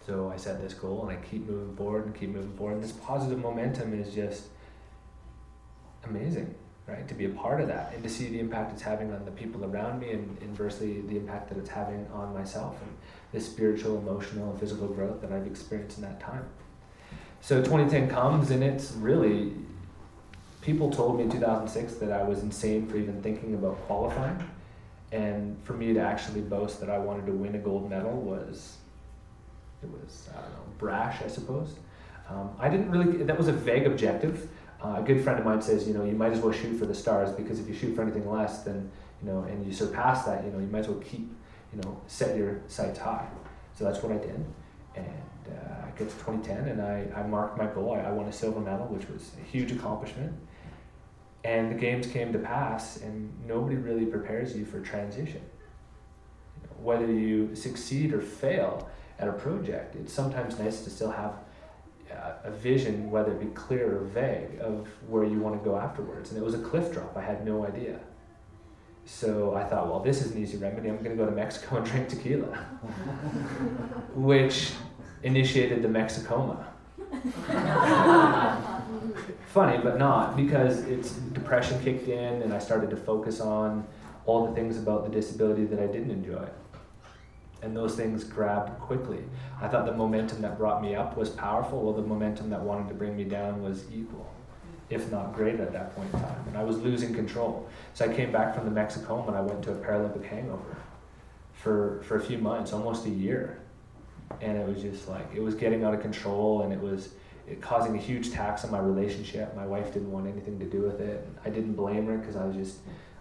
So 0.07 0.31
I 0.31 0.37
set 0.37 0.61
this 0.61 0.75
goal 0.75 1.09
and 1.09 1.19
I 1.19 1.23
keep 1.23 1.49
moving 1.49 1.75
forward 1.77 2.05
and 2.05 2.15
keep 2.15 2.29
moving 2.29 2.55
forward. 2.59 2.75
And 2.75 2.85
this 2.85 2.93
positive 2.93 3.39
momentum 3.39 3.99
is 3.99 4.15
just 4.15 4.49
amazing 6.05 6.55
right? 6.87 7.07
To 7.09 7.15
be 7.15 7.25
a 7.25 7.31
part 7.31 7.61
of 7.61 7.69
that 7.69 7.93
and 7.95 8.03
to 8.05 8.09
see 8.09 8.29
the 8.29 8.39
impact 8.39 8.73
it's 8.73 8.83
having 8.83 9.13
on 9.13 9.25
the 9.25 9.31
people 9.33 9.65
around 9.65 10.01
me 10.01 10.13
and 10.13 10.37
inversely 10.41 11.01
the 11.03 11.17
impact 11.17 11.49
that 11.49 11.59
it's 11.59 11.69
having 11.69 12.07
on 12.13 12.33
myself 12.33 12.77
and 12.83 12.97
the 13.33 13.41
spiritual, 13.41 13.99
emotional, 13.99 14.51
and 14.51 14.61
physical 14.61 14.87
growth 14.87 15.21
that 15.21 15.33
I've 15.33 15.47
experienced 15.47 15.99
in 15.99 16.05
that 16.05 16.21
time. 16.21 16.45
So 17.41 17.61
2010 17.61 18.09
comes 18.09 18.51
and 18.51 18.63
it's 18.63 18.93
really, 18.93 19.53
people 20.63 20.91
told 20.91 21.17
me 21.17 21.25
in 21.25 21.31
2006 21.31 21.95
that 21.95 22.13
I 22.13 22.23
was 22.23 22.41
insane 22.41 22.87
for 22.87 22.97
even 22.97 23.21
thinking 23.23 23.55
about 23.55 23.81
qualifying. 23.87 24.39
And 25.13 25.57
for 25.65 25.73
me 25.73 25.93
to 25.95 26.01
actually 26.01 26.41
boast 26.41 26.81
that 26.81 26.91
I 26.91 26.99
wanted 26.99 27.27
to 27.27 27.33
win 27.33 27.55
a 27.55 27.59
gold 27.59 27.89
medal 27.89 28.13
was, 28.13 28.77
it 29.83 29.89
was, 29.89 30.29
I 30.37 30.41
don't 30.41 30.51
know, 30.51 30.65
brash, 30.79 31.23
I 31.23 31.29
suppose. 31.29 31.77
Um, 32.29 32.51
I 32.59 32.69
didn't 32.69 32.91
really, 32.91 33.23
that 33.25 33.39
was 33.39 33.49
a 33.49 33.53
vague 33.53 33.87
objective. 33.87 34.49
Uh, 34.85 34.97
a 34.99 35.03
good 35.03 35.23
friend 35.23 35.39
of 35.39 35.45
mine 35.45 35.63
says, 35.63 35.89
you 35.89 35.95
know, 35.95 36.05
you 36.05 36.13
might 36.13 36.33
as 36.33 36.41
well 36.41 36.53
shoot 36.53 36.79
for 36.79 36.87
the 36.87 36.95
stars 36.95 37.31
because 37.31 37.59
if 37.59 37.69
you 37.69 37.75
shoot 37.75 37.95
for 37.95 38.03
anything 38.03 38.31
less, 38.31 38.63
then 38.63 38.91
you 39.23 39.29
know, 39.29 39.43
and 39.43 39.65
you 39.67 39.73
surpass 39.73 40.25
that, 40.25 40.45
you 40.45 40.51
know, 40.51 40.59
you 40.59 40.67
might 40.67 40.81
as 40.81 40.89
well 40.89 41.01
keep, 41.01 41.31
you 41.73 41.81
know, 41.81 42.01
set 42.07 42.37
your 42.37 42.61
sights 42.67 42.99
high. 42.99 43.27
So 43.75 43.85
that's 43.85 44.03
what 44.03 44.13
I 44.13 44.19
did, 44.19 44.45
and 44.95 45.07
uh, 45.49 45.87
I 45.87 45.91
get 45.99 46.09
to 46.09 46.15
2010, 46.17 46.69
and 46.69 46.81
I, 46.81 47.07
I 47.15 47.27
marked 47.27 47.59
my 47.59 47.67
goal. 47.67 47.95
I, 47.95 48.09
I 48.09 48.11
won 48.11 48.27
a 48.27 48.33
silver 48.33 48.61
medal, 48.61 48.87
which 48.87 49.09
was 49.09 49.33
a 49.41 49.51
huge 49.51 49.71
accomplishment. 49.73 50.33
And 51.45 51.71
the 51.71 51.77
games 51.77 52.07
came 52.07 52.33
to 52.33 52.39
pass, 52.39 52.97
and 52.99 53.33
nobody 53.47 53.77
really 53.77 54.07
prepares 54.07 54.57
you 54.57 54.65
for 54.65 54.81
transition. 54.81 55.43
You 56.57 56.63
know, 56.63 56.77
whether 56.83 57.07
you 57.07 57.55
succeed 57.55 58.13
or 58.13 58.21
fail 58.21 58.89
at 59.19 59.29
a 59.29 59.33
project, 59.33 59.95
it's 59.95 60.13
sometimes 60.13 60.59
nice 60.59 60.83
to 60.85 60.91
still 60.91 61.11
have 61.11 61.35
a 62.11 62.51
vision, 62.51 63.11
whether 63.11 63.33
it 63.33 63.41
be 63.41 63.47
clear 63.47 63.99
or 63.99 64.05
vague, 64.05 64.61
of 64.61 64.89
where 65.09 65.25
you 65.25 65.41
want 65.41 65.61
to 65.61 65.65
go 65.69 65.77
afterwards. 65.77 66.31
And 66.31 66.41
it 66.41 66.45
was 66.45 66.55
a 66.55 66.59
cliff 66.59 66.93
drop. 66.93 67.17
I 67.17 67.23
had 67.23 67.45
no 67.45 67.67
idea. 67.67 67.99
So 69.05 69.55
I 69.55 69.65
thought, 69.65 69.89
well, 69.89 70.01
this 70.01 70.23
is 70.25 70.33
an 70.33 70.43
easy 70.43 70.57
remedy. 70.57 70.89
I'm 70.89 70.97
going 70.99 71.17
to 71.17 71.23
go 71.23 71.27
to 71.27 71.35
Mexico 71.35 71.77
and 71.77 71.87
drink 71.87 72.09
tequila, 72.09 72.47
which 74.15 74.73
initiated 75.23 75.83
the 75.83 75.89
Mexicoma. 75.89 76.65
Funny, 79.47 79.79
but 79.79 79.99
not, 79.99 80.37
because 80.37 80.81
it's 80.81 81.13
depression 81.13 81.81
kicked 81.83 82.09
in, 82.09 82.43
and 82.43 82.53
I 82.53 82.59
started 82.59 82.91
to 82.91 82.97
focus 82.97 83.41
on 83.41 83.87
all 84.27 84.47
the 84.47 84.55
things 84.55 84.77
about 84.77 85.05
the 85.05 85.11
disability 85.11 85.65
that 85.67 85.79
I 85.79 85.87
didn't 85.87 86.11
enjoy 86.11 86.47
and 87.63 87.77
those 87.77 87.95
things 87.95 88.25
grabbed 88.25 88.79
quickly. 88.81 89.23
I 89.61 89.69
thought 89.69 89.87
the 89.87 89.93
momentum 89.93 90.43
that 90.43 90.59
brought 90.59 90.83
me 90.83 90.95
up 90.95 91.17
was 91.17 91.31
powerful, 91.31 91.83
while 91.83 91.95
the 91.95 92.03
momentum 92.03 92.51
that 92.51 92.61
wanted 92.61 92.89
to 92.89 92.95
bring 92.95 93.17
me 93.17 93.25
down 93.25 93.63
was 93.63 93.85
equal, 93.93 94.31
if 94.91 95.11
not 95.11 95.35
greater 95.35 95.63
at 95.63 95.73
that 95.73 95.95
point 95.97 96.13
in 96.13 96.21
time. 96.21 96.45
And 96.49 96.57
I 96.57 96.65
was 96.65 96.79
losing 96.79 97.15
control. 97.15 97.69
So 97.95 98.05
I 98.05 98.15
came 98.15 98.31
back 98.31 98.55
from 98.55 98.73
the 98.73 98.81
Mexicoma 98.81 99.29
and 99.29 99.37
I 99.37 99.41
went 99.41 99.63
to 99.65 99.73
a 99.73 99.77
Paralympic 99.77 100.25
hangover 100.25 100.77
for, 101.55 102.03
for 102.05 102.17
a 102.17 102.21
few 102.21 102.39
months, 102.39 102.73
almost 102.73 103.07
a 103.07 103.11
year. 103.11 103.61
And 104.41 104.59
it 104.59 104.67
was 104.67 104.83
just 104.83 105.09
like, 105.09 105.27
it 105.35 105.43
was 105.43 105.55
getting 105.55 105.85
out 105.85 105.95
of 105.95 106.01
control 106.01 106.63
and 106.63 106.73
it 106.73 106.81
was, 106.81 107.11
it 107.49 107.63
causing 107.63 107.95
a 107.97 108.01
huge 108.01 108.33
tax 108.33 108.65
on 108.65 108.71
my 108.71 108.81
relationship. 108.81 109.55
My 109.57 109.67
wife 109.67 109.93
didn't 109.93 110.11
want 110.11 110.27
anything 110.27 110.59
to 110.59 110.67
do 110.67 110.83
with 110.83 111.01
it. 111.01 111.27
I 111.45 111.49
didn't 111.49 111.75
blame 111.75 112.07
her 112.07 112.19
because 112.19 112.37
I 112.37 112.45
was 112.45 112.57
just 112.57 112.79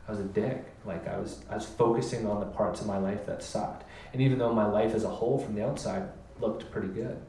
I 0.08 0.12
was 0.12 0.20
a 0.20 0.24
dick. 0.24 0.66
Like 0.86 1.08
I 1.08 1.18
was 1.18 1.44
I 1.50 1.56
was 1.56 1.66
focusing 1.66 2.28
on 2.28 2.40
the 2.40 2.46
parts 2.46 2.82
of 2.82 2.88
my 2.88 2.98
life 2.98 3.26
that 3.26 3.44
sucked. 3.44 3.84
And 4.14 4.22
even 4.22 4.38
though 4.38 4.54
my 4.54 4.66
life 4.66 4.94
as 4.94 5.04
a 5.04 5.10
whole 5.10 5.40
from 5.40 5.56
the 5.56 5.66
outside 5.66 6.08
looked 6.40 6.70
pretty 6.72 6.90
good, 6.90 7.20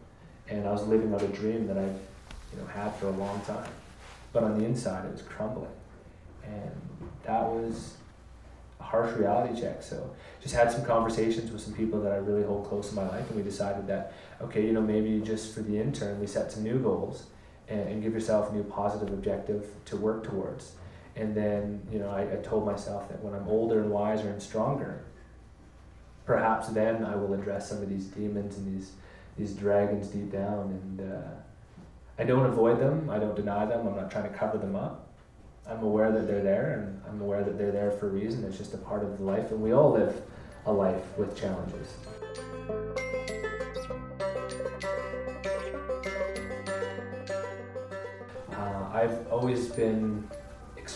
and 0.49 0.67
I 0.67 0.73
was 0.73 0.87
living 0.87 1.13
out 1.15 1.23
a 1.23 1.29
dream 1.29 1.67
that 1.69 1.79
I've 1.79 1.99
you 2.53 2.59
know 2.59 2.67
had 2.67 2.95
for 2.97 3.07
a 3.07 3.13
long 3.13 3.41
time, 3.43 3.71
but 4.33 4.43
on 4.43 4.59
the 4.59 4.65
inside 4.65 5.07
it 5.07 5.13
was 5.13 5.23
crumbling, 5.23 5.71
and 6.45 6.71
that 7.25 7.43
was 7.43 7.95
a 8.79 8.85
harsh 8.85 9.17
reality 9.17 9.59
check. 9.59 9.83
So 9.83 10.15
just 10.43 10.55
had 10.55 10.71
some 10.71 10.85
conversations 10.85 11.51
with 11.51 11.63
some 11.63 11.73
people 11.73 12.01
that 12.03 12.13
I 12.13 12.17
really 12.17 12.45
hold 12.45 12.69
close 12.69 12.91
in 12.91 12.97
my 12.97 13.09
life, 13.09 13.27
and 13.29 13.37
we 13.37 13.43
decided 13.43 13.87
that 13.87 14.13
okay, 14.43 14.65
you 14.67 14.73
know 14.73 14.83
maybe 14.83 15.21
just 15.21 15.55
for 15.55 15.63
the 15.63 15.81
intern 15.81 16.21
we 16.21 16.27
set 16.27 16.53
some 16.53 16.63
new 16.63 16.79
goals 16.79 17.25
and, 17.69 17.89
and 17.89 18.03
give 18.03 18.13
yourself 18.13 18.51
a 18.51 18.55
new 18.55 18.65
positive 18.65 19.13
objective 19.13 19.67
to 19.87 19.97
work 19.97 20.25
towards. 20.25 20.73
And 21.17 21.35
then 21.35 21.81
you 21.91 21.99
know 21.99 22.11
I, 22.11 22.23
I 22.23 22.37
told 22.43 22.67
myself 22.67 23.09
that 23.09 23.23
when 23.23 23.35
I'm 23.35 23.49
older 23.49 23.81
and 23.81 23.91
wiser 23.91 24.29
and 24.29 24.41
stronger, 24.43 25.03
perhaps 26.27 26.69
then 26.69 27.05
I 27.05 27.17
will 27.17 27.33
address 27.35 27.69
some 27.69 27.83
of 27.83 27.89
these 27.89 28.07
demons 28.07 28.57
and 28.59 28.77
these 28.77 28.93
these 29.39 29.53
dragons 29.53 30.09
deep 30.09 30.31
down. 30.31 30.71
And 30.71 31.13
uh, 31.13 31.29
I 32.19 32.25
don't 32.25 32.47
avoid 32.47 32.81
them. 32.81 33.11
I 33.11 33.19
don't 33.19 33.37
deny 33.37 33.67
them. 33.67 33.87
I'm 33.87 33.97
not 33.97 34.11
trying 34.11 34.31
to 34.31 34.37
cover 34.37 34.59
them 34.59 34.77
up. 34.77 35.07
I'm 35.69 35.83
aware 35.83 36.13
that 36.13 36.29
they're 36.29 36.43
there, 36.43 36.79
and 36.79 37.03
I'm 37.09 37.21
aware 37.21 37.43
that 37.43 37.59
they're 37.59 37.73
there 37.73 37.91
for 37.91 38.07
a 38.07 38.11
reason. 38.11 38.45
It's 38.45 38.57
just 38.57 38.73
a 38.75 38.79
part 38.79 39.03
of 39.03 39.21
life, 39.21 39.51
and 39.51 39.61
we 39.61 39.73
all 39.73 39.91
live 39.91 40.23
a 40.65 40.73
life 40.73 41.03
with 41.19 41.37
challenges. 41.37 41.95
Uh, 48.53 48.89
I've 48.93 49.27
always 49.31 49.69
been 49.69 50.29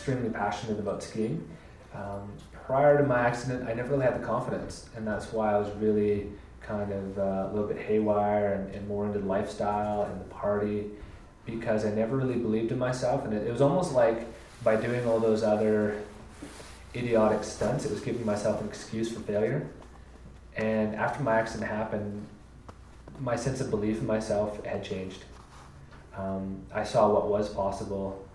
extremely 0.00 0.30
passionate 0.30 0.78
about 0.78 1.02
skiing. 1.02 1.46
Um, 1.94 2.32
prior 2.52 2.96
to 2.96 3.04
my 3.04 3.20
accident, 3.20 3.68
I 3.68 3.74
never 3.74 3.90
really 3.90 4.04
had 4.04 4.18
the 4.18 4.24
confidence, 4.24 4.88
and 4.96 5.06
that's 5.06 5.30
why 5.30 5.52
I 5.52 5.58
was 5.58 5.68
really 5.76 6.28
kind 6.62 6.90
of 6.90 7.18
uh, 7.18 7.22
a 7.22 7.50
little 7.52 7.68
bit 7.68 7.78
haywire 7.78 8.54
and, 8.54 8.74
and, 8.74 8.88
more 8.88 9.04
into 9.06 9.18
the 9.18 9.26
lifestyle 9.26 10.04
and 10.04 10.20
the 10.20 10.24
party 10.26 10.86
because 11.44 11.84
I 11.84 11.90
never 11.90 12.16
really 12.16 12.36
believed 12.36 12.72
in 12.72 12.78
myself, 12.78 13.24
and 13.24 13.34
it, 13.34 13.46
it 13.46 13.52
was 13.52 13.60
almost 13.60 13.92
like 13.92 14.26
by 14.62 14.76
doing 14.76 15.06
all 15.06 15.20
those 15.20 15.42
other 15.42 16.00
idiotic 16.94 17.44
stunts, 17.44 17.84
it 17.84 17.90
was 17.90 18.00
giving 18.00 18.24
myself 18.24 18.60
an 18.62 18.68
excuse 18.68 19.12
for 19.12 19.20
failure. 19.20 19.68
And 20.56 20.94
after 20.94 21.22
my 21.22 21.38
accident 21.38 21.70
happened, 21.70 22.26
my 23.18 23.36
sense 23.36 23.60
of 23.60 23.68
belief 23.68 23.98
in 23.98 24.06
myself 24.06 24.64
had 24.64 24.82
changed. 24.82 25.24
Um, 26.16 26.62
I 26.74 26.84
saw 26.84 27.12
what 27.12 27.28
was 27.28 27.48
possible, 27.50 28.26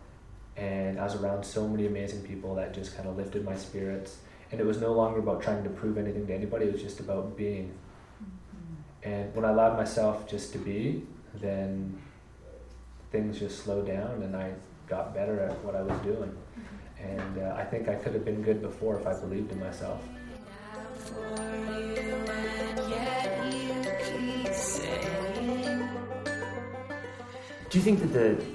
and 0.58 1.00
I 1.00 1.04
was 1.04 1.16
around 1.16 1.44
so 1.44 1.68
many 1.68 1.86
amazing 1.86 2.22
people 2.22 2.56
that 2.56 2.74
just 2.74 2.96
kind 2.96 3.10
of 3.10 3.18
lifted 3.18 3.44
my 3.44 3.56
spirits. 3.56 4.18
And 4.52 4.62
it 4.62 4.66
was 4.66 4.80
no 4.80 4.94
longer 4.94 5.20
about 5.20 5.42
trying 5.42 5.64
to 5.64 5.70
prove 5.70 5.98
anything 5.98 6.28
to 6.28 6.34
anybody, 6.34 6.66
it 6.66 6.74
was 6.74 6.82
just 6.82 7.00
about 7.00 7.36
being. 7.36 7.74
Mm-hmm. 8.24 9.10
And 9.10 9.36
when 9.36 9.44
I 9.44 9.50
allowed 9.50 9.76
myself 9.76 10.28
just 10.30 10.54
to 10.54 10.58
be, 10.58 11.04
then 11.34 12.02
things 13.12 13.40
just 13.40 13.64
slowed 13.64 13.88
down 13.88 14.24
and 14.24 14.36
I 14.36 14.54
got 14.88 15.14
better 15.14 15.42
at 15.42 15.64
what 15.64 15.76
I 15.76 15.82
was 15.82 16.00
doing. 16.02 16.32
Mm-hmm. 16.32 17.04
And 17.04 17.44
uh, 17.44 17.56
I 17.58 17.66
think 17.66 17.90
I 17.90 17.96
could 17.96 18.14
have 18.14 18.24
been 18.24 18.42
good 18.42 18.62
before 18.62 19.00
if 19.00 19.06
I 19.06 19.14
believed 19.20 19.52
in 19.52 19.60
myself. 19.60 20.02
Do 27.70 27.80
you 27.80 27.84
think 27.84 28.00
that 28.00 28.14
the 28.14 28.55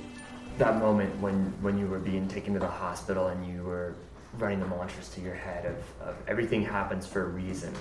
that 0.61 0.79
moment 0.79 1.19
when 1.21 1.52
when 1.61 1.79
you 1.79 1.87
were 1.87 1.99
being 1.99 2.29
taken 2.29 2.55
to 2.55 2.61
the 2.61 2.69
hospital 2.69 3.29
and 3.29 3.47
you 3.47 3.62
were 3.62 3.95
running 4.38 4.61
the 4.61 4.67
mantras 4.67 5.09
to 5.09 5.21
your 5.21 5.35
head 5.35 5.67
of, 5.67 6.09
of 6.09 6.17
everything 6.29 6.64
happens 6.64 7.07
for 7.07 7.23
a 7.23 7.26
reason? 7.26 7.75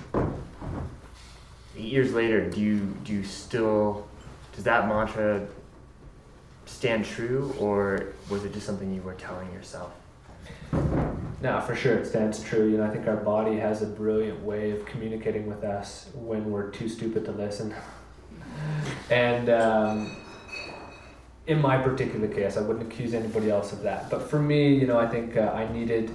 Eight 1.76 1.92
years 1.92 2.12
later, 2.12 2.50
do 2.50 2.60
you 2.60 2.80
do 3.04 3.12
you 3.12 3.24
still 3.24 4.08
does 4.54 4.64
that 4.64 4.88
mantra 4.88 5.46
stand 6.66 7.04
true, 7.04 7.54
or 7.58 8.12
was 8.28 8.44
it 8.44 8.52
just 8.52 8.66
something 8.66 8.92
you 8.94 9.02
were 9.02 9.14
telling 9.14 9.52
yourself? 9.52 9.92
No, 11.42 11.60
for 11.66 11.74
sure 11.74 11.96
it 11.96 12.06
stands 12.06 12.42
true. 12.42 12.68
You 12.68 12.78
know, 12.78 12.84
I 12.84 12.90
think 12.90 13.06
our 13.06 13.16
body 13.16 13.56
has 13.56 13.82
a 13.82 13.86
brilliant 13.86 14.42
way 14.42 14.70
of 14.70 14.84
communicating 14.84 15.46
with 15.46 15.64
us 15.64 16.10
when 16.14 16.50
we're 16.50 16.70
too 16.70 16.88
stupid 16.88 17.24
to 17.24 17.32
listen. 17.32 17.74
and 19.10 19.48
um, 19.48 20.16
in 21.50 21.60
my 21.60 21.76
particular 21.76 22.28
case, 22.28 22.56
I 22.56 22.60
wouldn't 22.60 22.90
accuse 22.90 23.12
anybody 23.12 23.50
else 23.50 23.72
of 23.72 23.82
that. 23.82 24.08
But 24.08 24.30
for 24.30 24.38
me, 24.38 24.72
you 24.72 24.86
know, 24.86 25.00
I 25.00 25.08
think 25.08 25.36
uh, 25.36 25.50
I 25.52 25.70
needed 25.72 26.14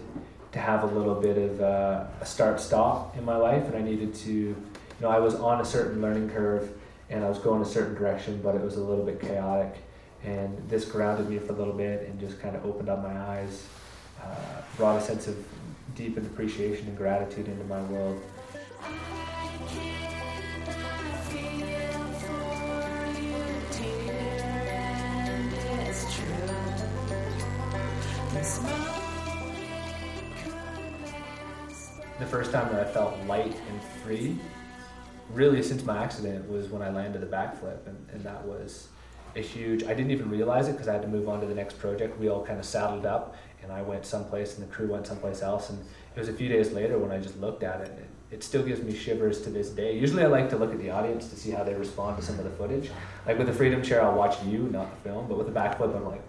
to 0.54 0.60
have 0.60 0.84
a 0.84 0.86
little 0.86 1.16
bit 1.16 1.38
of 1.38 1.60
uh, 1.60 2.06
a 2.22 2.26
start 2.26 2.62
stop 2.62 3.18
in 3.18 3.26
my 3.26 3.36
life, 3.36 3.66
and 3.66 3.76
I 3.76 3.82
needed 3.82 4.16
to, 4.16 4.32
you 4.32 4.56
know, 5.02 5.10
I 5.10 5.20
was 5.20 5.36
on 5.36 5.60
a 5.60 5.66
certain 5.66 6.02
learning 6.02 6.30
curve 6.30 6.72
and 7.10 7.24
I 7.24 7.28
was 7.30 7.38
going 7.38 7.62
a 7.62 7.66
certain 7.66 7.96
direction, 7.96 8.40
but 8.42 8.56
it 8.56 8.62
was 8.62 8.78
a 8.78 8.82
little 8.82 9.04
bit 9.04 9.20
chaotic. 9.20 9.76
And 10.24 10.58
this 10.70 10.86
grounded 10.86 11.30
me 11.30 11.38
for 11.38 11.52
a 11.52 11.56
little 11.56 11.74
bit 11.74 12.08
and 12.08 12.18
just 12.18 12.40
kind 12.40 12.56
of 12.56 12.66
opened 12.66 12.88
up 12.90 13.04
my 13.04 13.16
eyes, 13.16 13.68
uh, 14.24 14.62
brought 14.78 15.00
a 15.00 15.02
sense 15.04 15.28
of 15.28 15.36
deep 15.96 16.18
appreciation 16.18 16.88
and 16.88 16.98
gratitude 16.98 17.48
into 17.48 17.66
my 17.66 17.82
world. 17.84 18.20
First 32.36 32.52
time 32.52 32.70
that 32.74 32.86
I 32.86 32.92
felt 32.92 33.18
light 33.28 33.56
and 33.70 33.82
free, 34.04 34.38
really 35.32 35.64
since 35.64 35.86
my 35.86 36.04
accident, 36.04 36.50
was 36.50 36.68
when 36.68 36.82
I 36.82 36.90
landed 36.90 37.22
the 37.22 37.28
backflip, 37.28 37.88
and, 37.88 37.96
and 38.12 38.22
that 38.26 38.44
was 38.44 38.90
a 39.38 39.40
huge. 39.40 39.86
I 39.86 39.94
didn't 39.94 40.12
even 40.12 40.30
realize 40.30 40.68
it 40.68 40.74
because 40.74 40.90
I 40.90 40.94
had 40.94 41.02
to 41.04 41.08
move 41.08 41.30
on 41.30 41.40
to 41.40 41.46
the 41.46 41.56
next 41.56 41.80
project. 41.80 42.20
We 42.20 42.28
all 42.28 42.46
kind 42.46 42.60
of 42.60 42.66
saddled 42.66 43.06
up, 43.06 43.38
and 43.64 43.72
I 43.72 43.82
went 43.82 44.06
someplace, 44.06 44.58
and 44.58 44.68
the 44.68 44.74
crew 44.74 44.92
went 44.92 45.08
someplace 45.08 45.42
else. 45.42 45.70
And 45.70 45.80
it 45.80 46.20
was 46.20 46.28
a 46.28 46.34
few 46.34 46.50
days 46.50 46.74
later 46.74 46.98
when 46.98 47.10
I 47.10 47.20
just 47.22 47.40
looked 47.40 47.64
at 47.64 47.80
it. 47.80 47.88
it 47.88 48.10
it 48.32 48.44
still 48.44 48.64
gives 48.64 48.82
me 48.82 48.94
shivers 48.94 49.42
to 49.44 49.50
this 49.50 49.70
day. 49.70 49.98
Usually, 49.98 50.24
I 50.24 50.28
like 50.28 50.50
to 50.50 50.58
look 50.58 50.74
at 50.74 50.80
the 50.80 50.90
audience 50.90 51.30
to 51.30 51.38
see 51.38 51.52
how 51.52 51.64
they 51.64 51.74
respond 51.74 52.18
to 52.18 52.24
some 52.24 52.38
of 52.38 52.44
the 52.44 52.52
footage. 52.52 52.90
Like 53.26 53.38
with 53.38 53.48
the 53.48 53.54
Freedom 53.54 53.82
Chair, 53.82 54.02
I'll 54.02 54.18
watch 54.18 54.44
you, 54.44 54.64
not 54.74 54.90
the 54.92 55.10
film. 55.10 55.28
But 55.30 55.38
with 55.38 55.48
the 55.48 55.58
backflip, 55.58 55.96
I'm 55.96 56.06
like, 56.06 56.22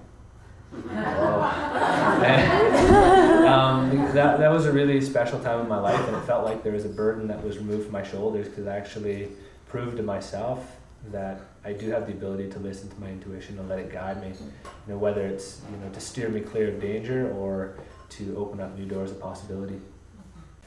um, 3.46 3.90
that, 4.14 4.38
that 4.38 4.50
was 4.50 4.66
a 4.66 4.72
really 4.72 5.00
special 5.00 5.38
time 5.40 5.60
in 5.60 5.68
my 5.68 5.78
life, 5.78 6.00
and 6.06 6.16
it 6.16 6.22
felt 6.22 6.44
like 6.44 6.62
there 6.62 6.72
was 6.72 6.84
a 6.84 6.88
burden 6.88 7.28
that 7.28 7.42
was 7.42 7.58
removed 7.58 7.84
from 7.84 7.92
my 7.92 8.02
shoulders 8.02 8.48
because 8.48 8.66
I 8.66 8.76
actually 8.76 9.28
proved 9.68 9.96
to 9.96 10.02
myself 10.02 10.76
that 11.12 11.40
I 11.64 11.72
do 11.72 11.90
have 11.90 12.06
the 12.06 12.12
ability 12.12 12.50
to 12.50 12.58
listen 12.58 12.88
to 12.88 13.00
my 13.00 13.08
intuition 13.08 13.58
and 13.58 13.68
let 13.68 13.78
it 13.78 13.92
guide 13.92 14.20
me. 14.20 14.28
You 14.28 14.92
know, 14.92 14.98
whether 14.98 15.26
it's 15.26 15.60
you 15.70 15.76
know 15.78 15.92
to 15.92 16.00
steer 16.00 16.28
me 16.28 16.40
clear 16.40 16.68
of 16.68 16.80
danger 16.80 17.30
or 17.32 17.76
to 18.10 18.36
open 18.36 18.60
up 18.60 18.76
new 18.76 18.86
doors 18.86 19.10
of 19.10 19.20
possibility. 19.20 19.80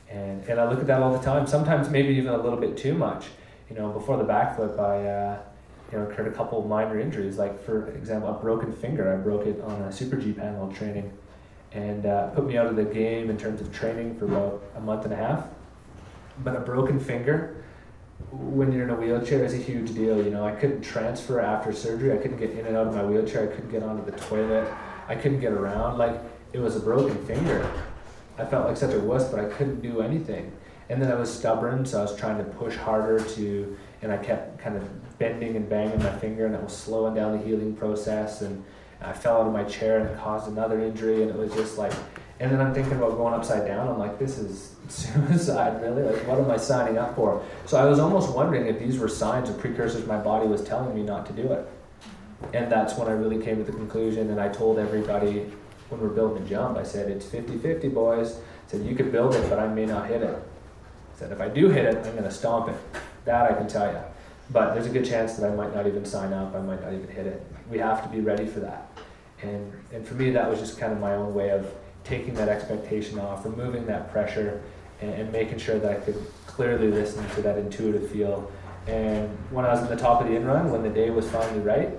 And 0.10 0.44
and 0.46 0.60
I 0.60 0.70
look 0.70 0.80
at 0.80 0.88
that 0.88 1.02
all 1.02 1.18
the 1.18 1.24
time. 1.24 1.48
Sometimes 1.48 1.90
maybe 1.90 2.14
even 2.16 2.34
a 2.34 2.38
little 2.38 2.60
bit 2.60 2.78
too 2.78 2.94
much. 2.94 3.26
You 3.70 3.76
know, 3.76 3.90
before 3.90 4.18
the 4.18 4.26
backflip, 4.26 4.80
I 4.80 5.08
uh, 5.08 5.40
you 5.92 5.98
know 5.98 6.10
incurred 6.10 6.28
a 6.28 6.32
couple 6.32 6.62
minor 6.68 7.00
injuries. 7.00 7.38
Like 7.38 7.64
for 7.64 7.90
example, 7.92 8.30
a 8.30 8.34
broken 8.34 8.72
finger. 8.72 9.14
I 9.14 9.18
broke 9.18 9.46
it 9.46 9.62
on 9.62 9.82
a 9.82 9.92
super 9.92 10.18
G 10.18 10.34
panel 10.34 10.72
training, 10.72 11.12
and 11.72 12.06
uh, 12.06 12.28
put 12.30 12.46
me 12.46 12.58
out 12.58 12.68
of 12.68 12.76
the 12.76 12.86
game 12.86 13.30
in 13.30 13.38
terms 13.38 13.62
of 13.62 13.74
training 13.74 14.18
for 14.18 14.26
about 14.26 14.64
a 14.76 14.82
month 14.82 15.06
and 15.06 15.14
a 15.14 15.18
half. 15.18 15.46
But 16.44 16.56
a 16.56 16.60
broken 16.60 17.00
finger 17.00 17.64
when 18.32 18.72
you're 18.72 18.84
in 18.84 18.90
a 18.90 18.96
wheelchair 18.96 19.44
is 19.44 19.54
a 19.54 19.58
huge 19.58 19.94
deal. 19.94 20.24
You 20.24 20.30
know, 20.30 20.46
I 20.46 20.52
couldn't 20.52 20.82
transfer 20.82 21.40
after 21.40 21.74
surgery. 21.74 22.14
I 22.14 22.18
couldn't 22.18 22.38
get 22.38 22.52
in 22.52 22.66
and 22.66 22.76
out 22.76 22.88
of 22.88 22.96
my 22.96 23.04
wheelchair. 23.04 23.50
I 23.50 23.56
couldn't 23.56 23.72
get 23.72 23.84
onto 23.84 24.10
the 24.10 24.18
toilet. 24.18 24.72
I 25.08 25.16
couldn't 25.16 25.40
get 25.40 25.54
around. 25.54 25.98
Like 25.98 26.20
it 26.54 26.60
was 26.60 26.76
a 26.76 26.80
broken 26.80 27.24
finger. 27.26 27.70
I 28.38 28.46
felt 28.46 28.68
like 28.68 28.78
such 28.78 28.94
a 28.94 29.00
wuss, 29.00 29.30
but 29.30 29.40
I 29.40 29.46
couldn't 29.46 29.82
do 29.82 30.02
anything. 30.02 30.52
And 30.90 31.02
then 31.02 31.12
I 31.12 31.16
was 31.16 31.32
stubborn, 31.32 31.86
so 31.86 32.00
I 32.00 32.02
was 32.04 32.16
trying 32.16 32.38
to 32.38 32.44
push 32.44 32.76
harder 32.76 33.20
to, 33.20 33.78
and 34.02 34.12
I 34.12 34.18
kept 34.18 34.60
kind 34.60 34.76
of 34.76 34.90
bending 35.20 35.56
and 35.56 35.70
banging 35.70 36.00
my 36.00 36.12
finger, 36.18 36.46
and 36.46 36.56
it 36.56 36.64
was 36.64 36.76
slowing 36.76 37.14
down 37.14 37.38
the 37.38 37.46
healing 37.46 37.76
process. 37.76 38.42
And 38.42 38.64
I 39.02 39.14
fell 39.14 39.42
out 39.42 39.48
of 39.48 39.54
my 39.54 39.64
chair 39.66 40.00
and 40.00 40.10
it 40.10 40.18
caused 40.18 40.50
another 40.50 40.82
injury, 40.82 41.22
and 41.22 41.30
it 41.30 41.38
was 41.38 41.54
just 41.54 41.78
like, 41.78 41.94
and 42.40 42.50
then 42.50 42.62
I'm 42.62 42.74
thinking 42.74 42.94
about 42.94 43.18
going 43.18 43.34
upside 43.34 43.68
down. 43.68 43.88
I'm 43.88 44.00
like, 44.00 44.18
this 44.18 44.38
is 44.38 44.76
suicide, 44.88 45.82
really? 45.82 46.04
Like, 46.04 46.26
what 46.26 46.40
am 46.40 46.50
I 46.50 46.58
signing 46.58 46.98
up 46.98 47.16
for? 47.16 47.44
So 47.66 47.78
I 47.78 47.86
was 47.86 48.00
almost 48.00 48.34
wondering 48.34 48.66
if 48.66 48.80
these 48.80 48.98
were 48.98 49.10
signs 49.10 49.50
or 49.50 49.54
precursors 49.54 50.08
my 50.08 50.18
body 50.18 50.48
was 50.48 50.64
telling 50.64 50.96
me 50.96 51.04
not 51.04 51.26
to 51.28 51.34
do 51.34 51.52
it. 51.52 51.68
And 52.54 52.72
that's 52.72 52.96
when 52.96 53.10
I 53.10 53.12
really 53.12 53.44
came 53.44 53.58
to 53.58 53.64
the 53.64 53.74
conclusion, 53.74 54.30
and 54.30 54.40
I 54.40 54.48
told 54.48 54.80
everybody 54.80 55.52
when 55.90 56.00
we're 56.00 56.10
building 56.10 56.48
jump, 56.48 56.78
I 56.78 56.84
said, 56.84 57.10
it's 57.12 57.26
50 57.26 57.58
50, 57.58 57.90
boys. 57.90 58.38
I 58.38 58.72
said, 58.72 58.86
you 58.86 58.96
could 58.96 59.12
build 59.12 59.36
it, 59.36 59.50
but 59.50 59.60
I 59.60 59.68
may 59.68 59.86
not 59.86 60.08
hit 60.08 60.22
it. 60.22 60.36
I 60.36 61.20
said, 61.20 61.32
if 61.32 61.42
I 61.42 61.50
do 61.50 61.70
hit 61.70 61.86
it, 61.86 61.98
I'm 61.98 62.12
going 62.12 62.24
to 62.24 62.32
stomp 62.32 62.70
it. 62.70 62.76
That 63.26 63.52
I 63.52 63.56
can 63.56 63.68
tell 63.68 63.92
you. 63.92 64.00
But 64.52 64.74
there's 64.74 64.88
a 64.88 64.90
good 64.90 65.06
chance 65.06 65.36
that 65.36 65.50
I 65.50 65.56
might 65.56 65.74
not 65.76 65.88
even 65.88 66.06
sign 66.06 66.34
up. 66.34 66.56
I 66.56 66.62
might 66.62 66.82
not 66.82 66.94
even 66.94 67.08
hit 67.08 67.28
it. 67.28 67.46
We 67.70 67.78
have 67.80 68.04
to 68.04 68.10
be 68.10 68.20
ready 68.20 68.46
for 68.46 68.60
that. 68.62 68.92
And 69.42 69.72
and 69.94 70.08
for 70.08 70.16
me, 70.16 70.32
that 70.32 70.50
was 70.50 70.60
just 70.60 70.78
kind 70.78 70.92
of 70.92 71.00
my 71.00 71.14
own 71.16 71.34
way 71.34 71.50
of 71.52 71.72
taking 72.04 72.34
that 72.36 72.50
expectation 72.50 73.20
off, 73.20 73.46
removing 73.46 73.86
that 73.86 74.12
pressure, 74.12 74.62
and, 75.02 75.14
and 75.14 75.32
making 75.32 75.60
sure 75.60 75.80
that 75.80 75.92
I 75.92 75.96
could 75.96 76.18
clearly 76.48 76.90
listen 76.90 77.28
to 77.36 77.42
that 77.42 77.58
intuitive 77.58 78.10
feel. 78.10 78.52
And 78.88 79.30
when 79.52 79.66
I 79.66 79.70
was 79.70 79.84
at 79.84 79.90
the 79.90 79.96
top 79.96 80.22
of 80.22 80.28
the 80.28 80.36
in 80.36 80.46
run, 80.46 80.72
when 80.72 80.82
the 80.82 80.90
day 80.90 81.10
was 81.10 81.30
finally 81.30 81.60
right, 81.60 81.90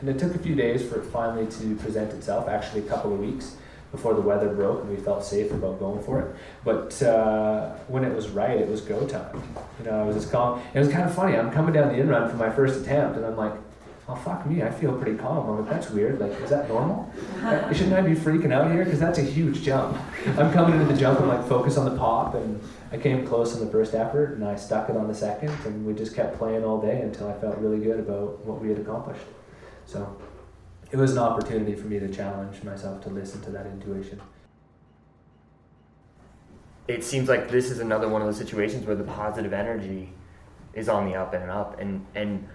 and 0.00 0.08
it 0.08 0.18
took 0.18 0.34
a 0.34 0.38
few 0.38 0.54
days 0.54 0.86
for 0.86 1.00
it 1.00 1.06
finally 1.06 1.46
to 1.46 1.76
present 1.76 2.12
itself, 2.12 2.48
actually 2.48 2.80
a 2.80 2.88
couple 2.88 3.12
of 3.12 3.18
weeks 3.18 3.56
before 3.96 4.14
the 4.14 4.20
weather 4.20 4.48
broke 4.48 4.82
and 4.82 4.90
we 4.90 4.96
felt 4.96 5.24
safe 5.24 5.50
about 5.50 5.78
going 5.78 6.02
for 6.02 6.20
it. 6.20 6.36
But 6.64 7.02
uh, 7.02 7.74
when 7.88 8.04
it 8.04 8.14
was 8.14 8.28
right, 8.28 8.56
it 8.56 8.68
was 8.68 8.82
go 8.82 9.06
time. 9.06 9.42
You 9.78 9.86
know, 9.86 10.00
I 10.00 10.04
was 10.04 10.16
just 10.16 10.30
calm. 10.30 10.62
It 10.74 10.78
was 10.78 10.88
kind 10.88 11.04
of 11.04 11.14
funny. 11.14 11.36
I'm 11.36 11.50
coming 11.50 11.72
down 11.72 11.88
the 11.88 12.00
in 12.00 12.08
run 12.08 12.30
for 12.30 12.36
my 12.36 12.50
first 12.50 12.80
attempt, 12.80 13.16
and 13.16 13.24
I'm 13.24 13.36
like, 13.36 13.52
oh 14.08 14.14
fuck 14.14 14.46
me, 14.46 14.62
I 14.62 14.70
feel 14.70 14.96
pretty 14.96 15.16
calm. 15.16 15.48
I'm 15.48 15.60
like, 15.60 15.70
that's 15.70 15.90
weird. 15.90 16.20
Like, 16.20 16.32
is 16.42 16.50
that 16.50 16.68
normal? 16.68 17.10
Shouldn't 17.72 17.94
I 17.94 18.02
be 18.02 18.14
freaking 18.14 18.52
out 18.52 18.70
here? 18.70 18.84
Because 18.84 19.00
that's 19.00 19.18
a 19.18 19.22
huge 19.22 19.62
jump. 19.62 19.98
I'm 20.38 20.52
coming 20.52 20.78
into 20.78 20.92
the 20.92 20.98
jump 20.98 21.18
and 21.18 21.28
like 21.28 21.46
focus 21.48 21.76
on 21.76 21.86
the 21.86 21.98
pop, 21.98 22.34
and 22.34 22.60
I 22.92 22.98
came 22.98 23.26
close 23.26 23.56
in 23.56 23.64
the 23.64 23.72
first 23.72 23.94
effort, 23.94 24.34
and 24.34 24.44
I 24.44 24.56
stuck 24.56 24.88
it 24.90 24.96
on 24.96 25.08
the 25.08 25.14
second, 25.14 25.50
and 25.64 25.86
we 25.86 25.94
just 25.94 26.14
kept 26.14 26.38
playing 26.38 26.64
all 26.64 26.80
day 26.80 27.00
until 27.00 27.28
I 27.28 27.38
felt 27.38 27.56
really 27.58 27.78
good 27.78 27.98
about 27.98 28.44
what 28.44 28.60
we 28.60 28.68
had 28.68 28.78
accomplished. 28.78 29.24
So 29.86 30.16
it 30.90 30.96
was 30.96 31.12
an 31.12 31.18
opportunity 31.18 31.74
for 31.74 31.86
me 31.86 31.98
to 31.98 32.08
challenge 32.08 32.62
myself 32.62 33.02
to 33.02 33.10
listen 33.10 33.40
to 33.42 33.50
that 33.50 33.66
intuition. 33.66 34.20
It 36.86 37.02
seems 37.02 37.28
like 37.28 37.50
this 37.50 37.70
is 37.70 37.80
another 37.80 38.08
one 38.08 38.22
of 38.22 38.28
those 38.28 38.38
situations 38.38 38.86
where 38.86 38.94
the 38.94 39.04
positive 39.04 39.52
energy 39.52 40.12
is 40.72 40.88
on 40.88 41.06
the 41.06 41.16
up 41.16 41.34
and 41.34 41.50
up, 41.50 41.80
and 41.80 42.06
and 42.14 42.46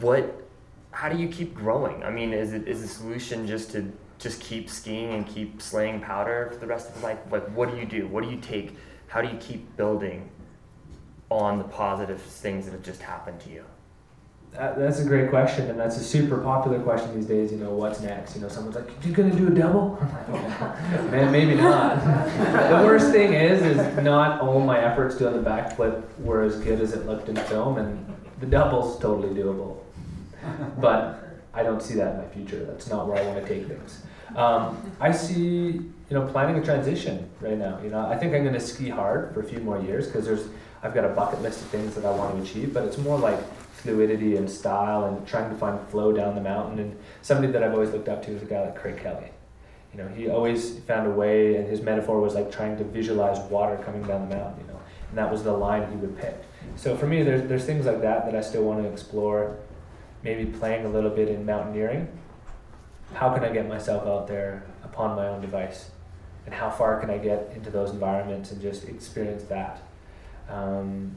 what, 0.00 0.46
how 0.90 1.08
do 1.08 1.16
you 1.16 1.28
keep 1.28 1.54
growing? 1.54 2.02
I 2.02 2.10
mean, 2.10 2.34
is 2.34 2.52
it 2.52 2.68
is 2.68 2.82
the 2.82 2.88
solution 2.88 3.46
just 3.46 3.70
to 3.70 3.90
just 4.18 4.40
keep 4.40 4.68
skiing 4.68 5.14
and 5.14 5.26
keep 5.26 5.62
slaying 5.62 6.00
powder 6.00 6.50
for 6.52 6.58
the 6.58 6.66
rest 6.66 6.90
of 6.90 7.02
life? 7.02 7.18
Like, 7.30 7.48
what 7.54 7.70
do 7.70 7.78
you 7.78 7.86
do? 7.86 8.06
What 8.08 8.24
do 8.24 8.30
you 8.30 8.38
take? 8.38 8.76
How 9.06 9.22
do 9.22 9.28
you 9.28 9.38
keep 9.38 9.76
building 9.76 10.28
on 11.30 11.58
the 11.58 11.64
positive 11.64 12.20
things 12.20 12.66
that 12.66 12.72
have 12.72 12.82
just 12.82 13.00
happened 13.00 13.40
to 13.40 13.50
you? 13.50 13.64
That, 14.56 14.78
that's 14.78 15.00
a 15.00 15.04
great 15.04 15.28
question, 15.28 15.68
and 15.68 15.78
that's 15.78 15.98
a 15.98 16.04
super 16.04 16.38
popular 16.38 16.78
question 16.80 17.14
these 17.14 17.26
days. 17.26 17.52
You 17.52 17.58
know, 17.58 17.72
what's 17.72 18.00
next? 18.00 18.34
You 18.34 18.40
know, 18.40 18.48
someone's 18.48 18.76
like, 18.76 18.88
"You 19.04 19.12
gonna 19.12 19.34
do 19.34 19.48
a 19.48 19.50
double?" 19.50 19.98
Man, 21.10 21.30
maybe 21.30 21.54
not. 21.54 22.02
the 22.02 22.82
worst 22.84 23.12
thing 23.12 23.34
is, 23.34 23.62
is 23.62 24.02
not 24.02 24.40
all 24.40 24.60
my 24.60 24.78
efforts 24.78 25.16
doing 25.16 25.42
the 25.42 25.48
backflip 25.48 26.02
were 26.20 26.42
as 26.42 26.56
good 26.56 26.80
as 26.80 26.94
it 26.94 27.04
looked 27.06 27.28
in 27.28 27.36
film, 27.36 27.76
and 27.76 28.16
the 28.40 28.46
double's 28.46 28.98
totally 28.98 29.34
doable. 29.34 29.76
But 30.78 31.22
I 31.52 31.62
don't 31.62 31.82
see 31.82 31.94
that 31.96 32.14
in 32.14 32.18
my 32.18 32.28
future. 32.28 32.64
That's 32.64 32.88
not 32.88 33.06
where 33.06 33.18
I 33.18 33.26
want 33.26 33.44
to 33.44 33.46
take 33.46 33.66
things. 33.66 34.02
Um, 34.36 34.92
I 35.00 35.12
see, 35.12 35.36
you 35.38 35.92
know, 36.10 36.26
planning 36.26 36.60
a 36.60 36.64
transition 36.64 37.28
right 37.40 37.56
now. 37.58 37.80
You 37.82 37.90
know, 37.90 38.06
I 38.06 38.16
think 38.16 38.34
I'm 38.34 38.42
going 38.42 38.54
to 38.54 38.60
ski 38.60 38.88
hard 38.88 39.32
for 39.32 39.40
a 39.40 39.44
few 39.44 39.60
more 39.60 39.80
years 39.80 40.06
because 40.06 40.24
there's, 40.24 40.48
I've 40.82 40.94
got 40.94 41.04
a 41.04 41.08
bucket 41.08 41.42
list 41.42 41.62
of 41.62 41.68
things 41.68 41.94
that 41.94 42.04
I 42.04 42.10
want 42.10 42.36
to 42.36 42.42
achieve. 42.42 42.74
But 42.74 42.84
it's 42.84 42.98
more 42.98 43.18
like 43.18 43.38
fluidity 43.86 44.36
and 44.36 44.50
style 44.50 45.04
and 45.04 45.26
trying 45.26 45.48
to 45.48 45.56
find 45.56 45.80
flow 45.88 46.12
down 46.12 46.34
the 46.34 46.40
mountain. 46.40 46.78
And 46.78 46.98
somebody 47.22 47.52
that 47.52 47.62
I've 47.62 47.72
always 47.72 47.90
looked 47.90 48.08
up 48.08 48.24
to 48.26 48.32
is 48.32 48.42
a 48.42 48.46
guy 48.46 48.62
like 48.62 48.76
Craig 48.76 48.98
Kelly. 48.98 49.30
You 49.92 50.02
know, 50.02 50.08
he 50.08 50.28
always 50.28 50.80
found 50.80 51.06
a 51.06 51.10
way, 51.10 51.56
and 51.56 51.66
his 51.66 51.80
metaphor 51.80 52.20
was 52.20 52.34
like 52.34 52.50
trying 52.52 52.76
to 52.78 52.84
visualize 52.84 53.38
water 53.50 53.78
coming 53.84 54.02
down 54.02 54.28
the 54.28 54.36
mountain. 54.36 54.60
You 54.66 54.72
know, 54.72 54.80
and 55.08 55.18
that 55.18 55.30
was 55.30 55.42
the 55.42 55.52
line 55.52 55.88
he 55.90 55.96
would 55.96 56.18
pick. 56.18 56.36
So 56.74 56.96
for 56.96 57.06
me, 57.06 57.22
there's 57.22 57.48
there's 57.48 57.64
things 57.64 57.86
like 57.86 58.02
that 58.02 58.26
that 58.26 58.34
I 58.34 58.42
still 58.42 58.64
want 58.64 58.82
to 58.82 58.88
explore. 58.90 59.56
Maybe 60.22 60.44
playing 60.44 60.84
a 60.84 60.88
little 60.88 61.10
bit 61.10 61.28
in 61.28 61.46
mountaineering. 61.46 62.08
How 63.14 63.32
can 63.32 63.44
I 63.44 63.52
get 63.52 63.68
myself 63.68 64.06
out 64.06 64.26
there 64.26 64.64
upon 64.82 65.16
my 65.16 65.28
own 65.28 65.40
device, 65.40 65.90
and 66.44 66.54
how 66.54 66.68
far 66.68 67.00
can 67.00 67.08
I 67.08 67.18
get 67.18 67.52
into 67.54 67.70
those 67.70 67.90
environments 67.90 68.50
and 68.50 68.60
just 68.60 68.88
experience 68.88 69.44
that? 69.44 69.80
Um, 70.50 71.16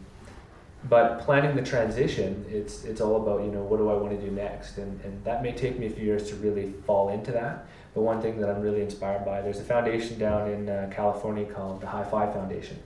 but 0.86 1.20
planning 1.20 1.56
the 1.56 1.62
transition, 1.62 2.46
it's 2.50 2.86
it's 2.86 3.02
all 3.02 3.18
about 3.22 3.44
you 3.44 3.52
know 3.52 3.64
what 3.64 3.78
do 3.78 3.90
I 3.90 3.96
want 3.96 4.18
to 4.18 4.26
do 4.26 4.32
next, 4.32 4.78
and 4.78 5.00
and 5.02 5.24
that 5.26 5.44
may 5.44 5.52
take 5.52 5.78
me 5.78 5.88
a 5.88 5.90
few 5.90 6.06
years 6.06 6.30
to 6.30 6.36
really 6.36 6.74
fall 6.86 7.10
into 7.10 7.32
that. 7.34 7.68
But 7.94 8.02
one 8.04 8.22
thing 8.22 8.40
that 8.40 8.50
I'm 8.50 8.62
really 8.62 8.82
inspired 8.82 9.26
by, 9.26 9.42
there's 9.42 9.60
a 9.60 9.64
foundation 9.64 10.18
down 10.20 10.50
in 10.50 10.70
uh, 10.70 10.90
California 10.94 11.46
called 11.46 11.82
the 11.82 11.88
High 11.88 12.06
Five 12.06 12.34
Foundation, 12.34 12.80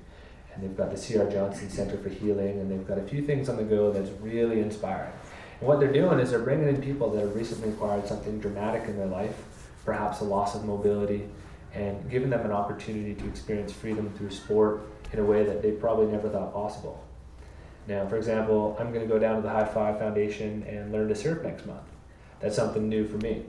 and 0.53 0.63
they've 0.63 0.75
got 0.75 0.89
the 0.89 0.97
C.R. 0.97 1.29
Johnson 1.29 1.69
Center 1.69 1.97
for 1.97 2.09
Healing, 2.09 2.59
and 2.59 2.71
they've 2.71 2.87
got 2.87 2.97
a 2.97 3.03
few 3.03 3.21
things 3.21 3.47
on 3.47 3.57
the 3.57 3.63
go 3.63 3.91
that's 3.91 4.09
really 4.21 4.59
inspiring. 4.59 5.11
And 5.59 5.67
what 5.67 5.79
they're 5.79 5.93
doing 5.93 6.19
is 6.19 6.31
they're 6.31 6.39
bringing 6.39 6.67
in 6.67 6.81
people 6.81 7.11
that 7.11 7.21
have 7.21 7.35
recently 7.35 7.69
acquired 7.69 8.07
something 8.07 8.39
dramatic 8.39 8.87
in 8.87 8.97
their 8.97 9.07
life, 9.07 9.43
perhaps 9.85 10.21
a 10.21 10.23
loss 10.23 10.55
of 10.55 10.65
mobility, 10.65 11.29
and 11.73 12.09
giving 12.09 12.29
them 12.29 12.45
an 12.45 12.51
opportunity 12.51 13.13
to 13.13 13.27
experience 13.27 13.71
freedom 13.71 14.11
through 14.17 14.31
sport 14.31 14.81
in 15.11 15.19
a 15.19 15.23
way 15.23 15.43
that 15.43 15.61
they 15.61 15.71
probably 15.71 16.07
never 16.07 16.29
thought 16.29 16.53
possible. 16.53 17.03
Now, 17.87 18.07
for 18.07 18.17
example, 18.17 18.77
I'm 18.79 18.93
going 18.93 19.07
to 19.07 19.13
go 19.13 19.19
down 19.19 19.35
to 19.35 19.41
the 19.41 19.49
High 19.49 19.65
Five 19.65 19.99
Foundation 19.99 20.63
and 20.63 20.91
learn 20.91 21.09
to 21.09 21.15
surf 21.15 21.43
next 21.43 21.65
month. 21.65 21.83
That's 22.39 22.55
something 22.55 22.87
new 22.87 23.05
for 23.07 23.17
me. 23.17 23.43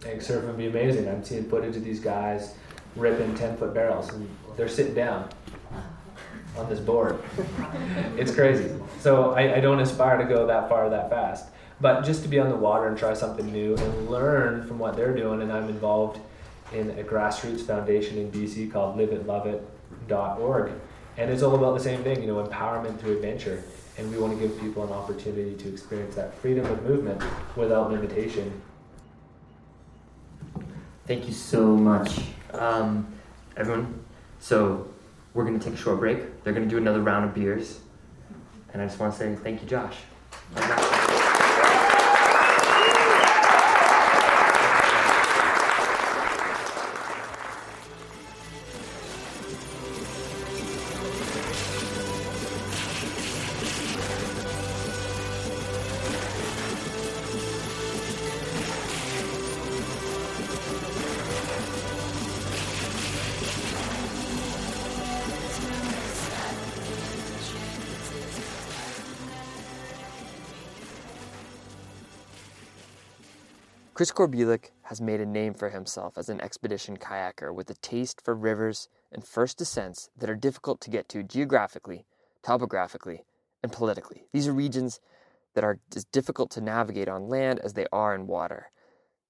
Think 0.00 0.20
surfing 0.20 0.46
would 0.46 0.58
be 0.58 0.66
amazing. 0.66 1.08
I'm 1.08 1.22
seeing 1.22 1.48
footage 1.48 1.76
of 1.76 1.84
these 1.84 2.00
guys 2.00 2.54
ripping 2.96 3.34
10 3.34 3.56
foot 3.56 3.72
barrels 3.72 4.12
and 4.12 4.28
they're 4.56 4.68
sitting 4.68 4.94
down 4.94 5.28
on 6.58 6.68
this 6.68 6.80
board. 6.80 7.18
it's 8.16 8.34
crazy. 8.34 8.70
So 9.00 9.32
I, 9.32 9.56
I 9.56 9.60
don't 9.60 9.80
aspire 9.80 10.18
to 10.18 10.24
go 10.24 10.46
that 10.46 10.68
far 10.68 10.88
that 10.90 11.08
fast. 11.08 11.46
But 11.80 12.02
just 12.02 12.22
to 12.22 12.28
be 12.28 12.38
on 12.38 12.48
the 12.48 12.56
water 12.56 12.86
and 12.86 12.96
try 12.96 13.14
something 13.14 13.50
new 13.50 13.74
and 13.74 14.08
learn 14.08 14.66
from 14.66 14.78
what 14.78 14.94
they're 14.96 15.16
doing, 15.16 15.42
and 15.42 15.52
I'm 15.52 15.68
involved 15.68 16.20
in 16.72 16.90
a 16.90 17.02
grassroots 17.02 17.62
foundation 17.62 18.18
in 18.18 18.30
BC 18.30 18.72
called 18.72 18.96
liveitloveit.org 18.96 20.72
and 21.16 21.30
it's 21.30 21.42
all 21.42 21.54
about 21.54 21.74
the 21.76 21.82
same 21.82 22.02
thing, 22.02 22.20
you 22.20 22.26
know, 22.26 22.44
empowerment 22.44 22.98
through 22.98 23.16
adventure. 23.16 23.62
And 23.98 24.10
we 24.10 24.18
want 24.18 24.32
to 24.32 24.38
give 24.38 24.58
people 24.58 24.82
an 24.84 24.92
opportunity 24.92 25.54
to 25.54 25.68
experience 25.68 26.14
that 26.14 26.34
freedom 26.34 26.64
of 26.66 26.82
movement 26.82 27.22
without 27.56 27.90
limitation. 27.90 28.62
Thank 31.06 31.26
you 31.26 31.34
so 31.34 31.76
much, 31.76 32.20
um, 32.54 33.06
everyone. 33.56 34.02
So 34.40 34.88
we're 35.34 35.44
going 35.44 35.58
to 35.58 35.64
take 35.64 35.74
a 35.74 35.80
short 35.80 35.98
break. 35.98 36.42
They're 36.42 36.54
going 36.54 36.66
to 36.66 36.70
do 36.70 36.78
another 36.78 37.00
round 37.00 37.26
of 37.26 37.34
beers. 37.34 37.80
And 38.72 38.80
I 38.80 38.86
just 38.86 38.98
want 38.98 39.12
to 39.12 39.18
say 39.18 39.34
thank 39.36 39.60
you, 39.62 39.68
Josh. 39.68 39.96
Chris 74.02 74.10
Korbulic 74.10 74.70
has 74.86 75.00
made 75.00 75.20
a 75.20 75.24
name 75.24 75.54
for 75.54 75.68
himself 75.68 76.18
as 76.18 76.28
an 76.28 76.40
expedition 76.40 76.96
kayaker 76.96 77.54
with 77.54 77.70
a 77.70 77.74
taste 77.74 78.20
for 78.20 78.34
rivers 78.34 78.88
and 79.12 79.24
first 79.24 79.58
descents 79.58 80.10
that 80.18 80.28
are 80.28 80.34
difficult 80.34 80.80
to 80.80 80.90
get 80.90 81.08
to 81.08 81.22
geographically, 81.22 82.04
topographically, 82.42 83.22
and 83.62 83.70
politically. 83.70 84.24
These 84.32 84.48
are 84.48 84.52
regions 84.52 84.98
that 85.54 85.62
are 85.62 85.78
as 85.94 86.04
difficult 86.04 86.50
to 86.50 86.60
navigate 86.60 87.06
on 87.06 87.28
land 87.28 87.60
as 87.60 87.74
they 87.74 87.86
are 87.92 88.12
in 88.12 88.26
water. 88.26 88.72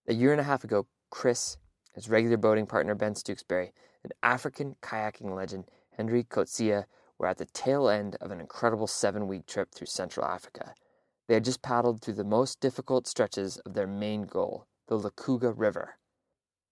A 0.09 0.15
year 0.15 0.33
and 0.33 0.41
a 0.41 0.45
half 0.45 0.65
ago, 0.65 0.87
Chris, 1.11 1.59
his 1.93 2.09
regular 2.09 2.39
boating 2.39 2.67
partner 2.67 2.95
Ben 2.95 3.13
Stookesberry, 3.13 3.73
and 4.03 4.15
African 4.23 4.77
kayaking 4.81 5.37
legend 5.37 5.67
Hendri 5.99 6.27
Coetzee 6.27 6.87
were 7.19 7.27
at 7.27 7.37
the 7.37 7.45
tail 7.45 7.91
end 7.91 8.17
of 8.23 8.31
an 8.31 8.41
incredible 8.41 8.87
seven 8.87 9.29
week 9.29 9.45
trip 9.45 9.75
through 9.75 9.89
Central 9.89 10.25
Africa. 10.25 10.73
They 11.29 11.35
had 11.35 11.45
just 11.45 11.63
paddled 11.63 12.03
through 12.03 12.15
the 12.15 12.25
most 12.25 12.61
difficult 12.61 13.07
stretches 13.07 13.57
of 13.59 13.75
their 13.75 13.87
main 13.87 14.23
goal, 14.23 14.67
the 14.89 14.99
Lukuga 14.99 15.53
River. 15.57 15.99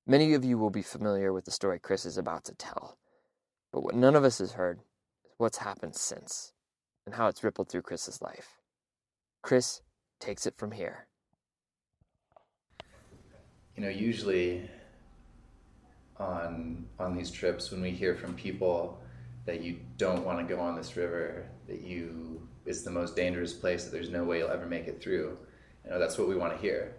Many 0.07 0.35
of 0.35 0.45
you 0.45 0.59
will 0.59 0.71
be 0.71 0.83
familiar 0.83 1.33
with 1.33 1.45
the 1.45 1.51
story 1.51 1.79
Chris 1.79 2.05
is 2.05 2.19
about 2.19 2.45
to 2.45 2.55
tell, 2.55 2.99
but 3.73 3.83
what 3.83 3.95
none 3.95 4.17
of 4.17 4.25
us 4.25 4.39
has 4.39 4.53
heard 4.53 4.81
is 5.25 5.35
what's 5.39 5.59
happened 5.59 5.95
since 5.95 6.53
and 7.07 7.15
how 7.15 7.29
it's 7.29 7.45
rippled 7.45 7.69
through 7.69 7.83
Chris's 7.83 8.21
life. 8.21 8.59
Chris 9.43 9.83
takes 10.19 10.47
it 10.47 10.55
from 10.57 10.73
here. 10.73 11.07
You 13.77 13.83
know, 13.83 13.89
usually 13.89 14.69
on 16.19 16.87
on 16.99 17.17
these 17.17 17.31
trips 17.31 17.71
when 17.71 17.81
we 17.81 17.91
hear 17.91 18.15
from 18.15 18.35
people 18.35 19.01
that 19.47 19.63
you 19.63 19.81
don't 19.97 20.25
want 20.25 20.39
to 20.39 20.55
go 20.55 20.61
on 20.61 20.77
this 20.77 20.97
river, 20.97 21.47
that 21.67 21.81
you 21.81 22.47
it's 22.67 22.83
the 22.83 22.91
most 22.91 23.17
dangerous 23.17 23.53
place 23.53 23.85
that 23.85 23.91
there's 23.91 24.11
no 24.11 24.25
way 24.25 24.39
you'll 24.39 24.51
ever 24.51 24.67
make 24.67 24.87
it 24.87 25.01
through. 25.03 25.39
You 25.85 25.91
know, 25.91 25.99
that's 25.99 26.19
what 26.19 26.29
we 26.29 26.37
want 26.37 26.55
to 26.55 26.59
hear. 26.59 26.95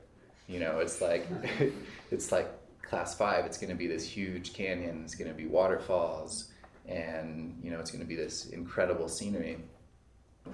You 0.48 0.60
know, 0.60 0.80
it's 0.80 1.02
like 1.02 1.28
it's 2.12 2.32
like 2.32 2.50
class 2.82 3.16
five. 3.16 3.46
It's 3.46 3.58
going 3.58 3.70
to 3.70 3.76
be 3.76 3.88
this 3.88 4.06
huge 4.06 4.54
canyon. 4.54 5.02
It's 5.04 5.16
going 5.16 5.30
to 5.30 5.38
be 5.38 5.48
waterfalls, 5.48 6.52
and 6.88 7.60
you 7.64 7.72
know, 7.72 7.80
it's 7.80 7.92
going 7.92 8.04
to 8.04 8.08
be 8.08 8.16
this 8.16 8.48
incredible 8.48 9.08
scenery. 9.08 9.58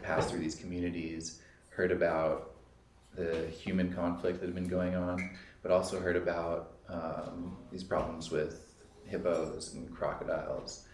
Pass 0.03 0.29
through 0.29 0.39
these 0.39 0.55
communities, 0.55 1.41
heard 1.69 1.91
about 1.91 2.51
the 3.15 3.47
human 3.47 3.93
conflict 3.93 4.41
that 4.41 4.45
had 4.45 4.55
been 4.55 4.67
going 4.67 4.95
on, 4.95 5.31
but 5.63 5.71
also 5.71 5.99
heard 5.99 6.17
about 6.17 6.73
um, 6.89 7.55
these 7.71 7.83
problems 7.83 8.29
with 8.29 8.75
hippos 9.05 9.73
and 9.73 9.93
crocodiles 9.95 10.87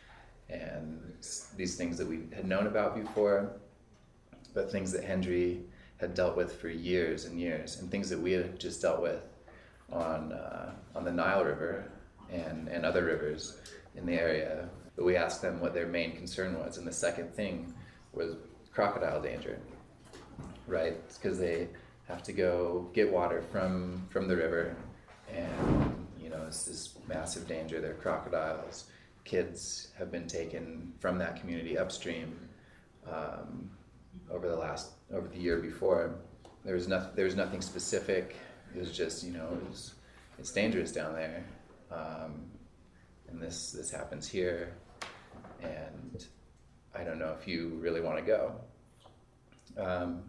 and 0.49 1.13
these 1.57 1.75
things 1.75 1.97
that 1.97 2.07
we 2.07 2.21
had 2.33 2.45
known 2.45 2.67
about 2.67 2.95
before, 2.95 3.53
but 4.53 4.71
things 4.71 4.91
that 4.91 5.03
Hendri 5.03 5.61
had 5.97 6.13
dealt 6.13 6.35
with 6.35 6.53
for 6.53 6.69
years 6.69 7.25
and 7.25 7.39
years, 7.39 7.79
and 7.79 7.89
things 7.89 8.09
that 8.09 8.19
we 8.19 8.33
had 8.33 8.59
just 8.59 8.81
dealt 8.81 9.01
with 9.01 9.23
on 9.91 10.33
uh, 10.33 10.71
on 10.95 11.03
the 11.03 11.11
Nile 11.11 11.43
River 11.43 11.91
and 12.31 12.67
and 12.67 12.85
other 12.85 13.03
rivers 13.05 13.57
in 13.95 14.05
the 14.05 14.13
area. 14.13 14.69
But 14.95 15.05
we 15.05 15.15
asked 15.15 15.41
them 15.41 15.59
what 15.59 15.73
their 15.73 15.87
main 15.87 16.15
concern 16.15 16.59
was, 16.59 16.77
and 16.77 16.85
the 16.85 16.93
second 16.93 17.33
thing 17.33 17.73
was 18.13 18.35
crocodile 18.71 19.21
danger, 19.21 19.59
right? 20.67 20.95
Because 21.07 21.39
they 21.39 21.67
have 22.07 22.23
to 22.23 22.33
go 22.33 22.89
get 22.93 23.11
water 23.11 23.41
from 23.51 24.05
from 24.09 24.27
the 24.27 24.35
river, 24.35 24.75
and 25.31 26.07
you 26.21 26.29
know 26.29 26.43
it's 26.47 26.65
this 26.65 26.95
massive 27.07 27.47
danger. 27.47 27.81
There 27.81 27.91
are 27.91 27.95
crocodiles. 27.95 28.85
Kids 29.23 29.89
have 29.97 30.11
been 30.11 30.27
taken 30.27 30.91
from 30.99 31.17
that 31.17 31.39
community 31.39 31.77
upstream 31.77 32.37
um, 33.09 33.69
over 34.31 34.47
the 34.47 34.55
last 34.55 34.91
over 35.11 35.27
the 35.27 35.39
year 35.39 35.57
before. 35.57 36.15
There 36.63 36.75
was 36.75 36.87
nothing. 36.87 37.11
There 37.15 37.25
was 37.25 37.35
nothing 37.35 37.61
specific. 37.61 38.35
It 38.75 38.79
was 38.79 38.95
just 38.95 39.23
you 39.23 39.31
know 39.31 39.47
it 39.51 39.69
was, 39.69 39.93
it's 40.39 40.51
dangerous 40.51 40.91
down 40.91 41.13
there, 41.13 41.43
um, 41.91 42.45
and 43.29 43.41
this 43.41 43.71
this 43.71 43.91
happens 43.91 44.27
here, 44.27 44.73
and 45.61 46.25
I 46.95 47.03
don't 47.03 47.19
know 47.19 47.35
if 47.39 47.47
you 47.47 47.77
really 47.81 48.01
want 48.01 48.17
to 48.17 48.23
go. 48.23 48.55
Um, 49.77 50.23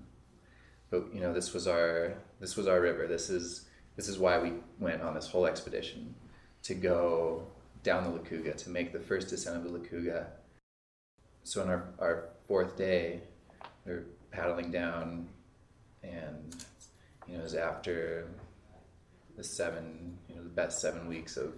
but 0.90 1.12
you 1.12 1.20
know 1.20 1.32
this 1.32 1.52
was 1.52 1.66
our 1.66 2.14
this 2.40 2.56
was 2.56 2.66
our 2.66 2.80
river. 2.80 3.06
This 3.06 3.30
is 3.30 3.66
this 3.96 4.08
is 4.08 4.18
why 4.18 4.38
we 4.38 4.52
went 4.78 5.02
on 5.02 5.14
this 5.14 5.28
whole 5.28 5.46
expedition 5.46 6.14
to 6.64 6.74
go 6.74 7.46
down 7.82 8.04
the 8.04 8.18
Lukuga 8.18 8.56
to 8.56 8.70
make 8.70 8.92
the 8.92 8.98
first 8.98 9.28
descent 9.28 9.56
of 9.56 9.64
the 9.64 9.78
Lukuga. 9.78 10.26
So 11.44 11.62
on 11.62 11.68
our, 11.68 11.84
our 11.98 12.28
fourth 12.48 12.76
day, 12.76 13.20
we 13.84 13.92
are 13.92 14.04
paddling 14.30 14.70
down, 14.70 15.28
and 16.02 16.64
you 17.26 17.34
know, 17.34 17.40
it 17.40 17.42
was 17.42 17.54
after 17.54 18.28
the 19.36 19.44
seven, 19.44 20.16
you 20.28 20.36
know, 20.36 20.42
the 20.42 20.48
best 20.48 20.80
seven 20.80 21.08
weeks 21.08 21.36
of, 21.36 21.52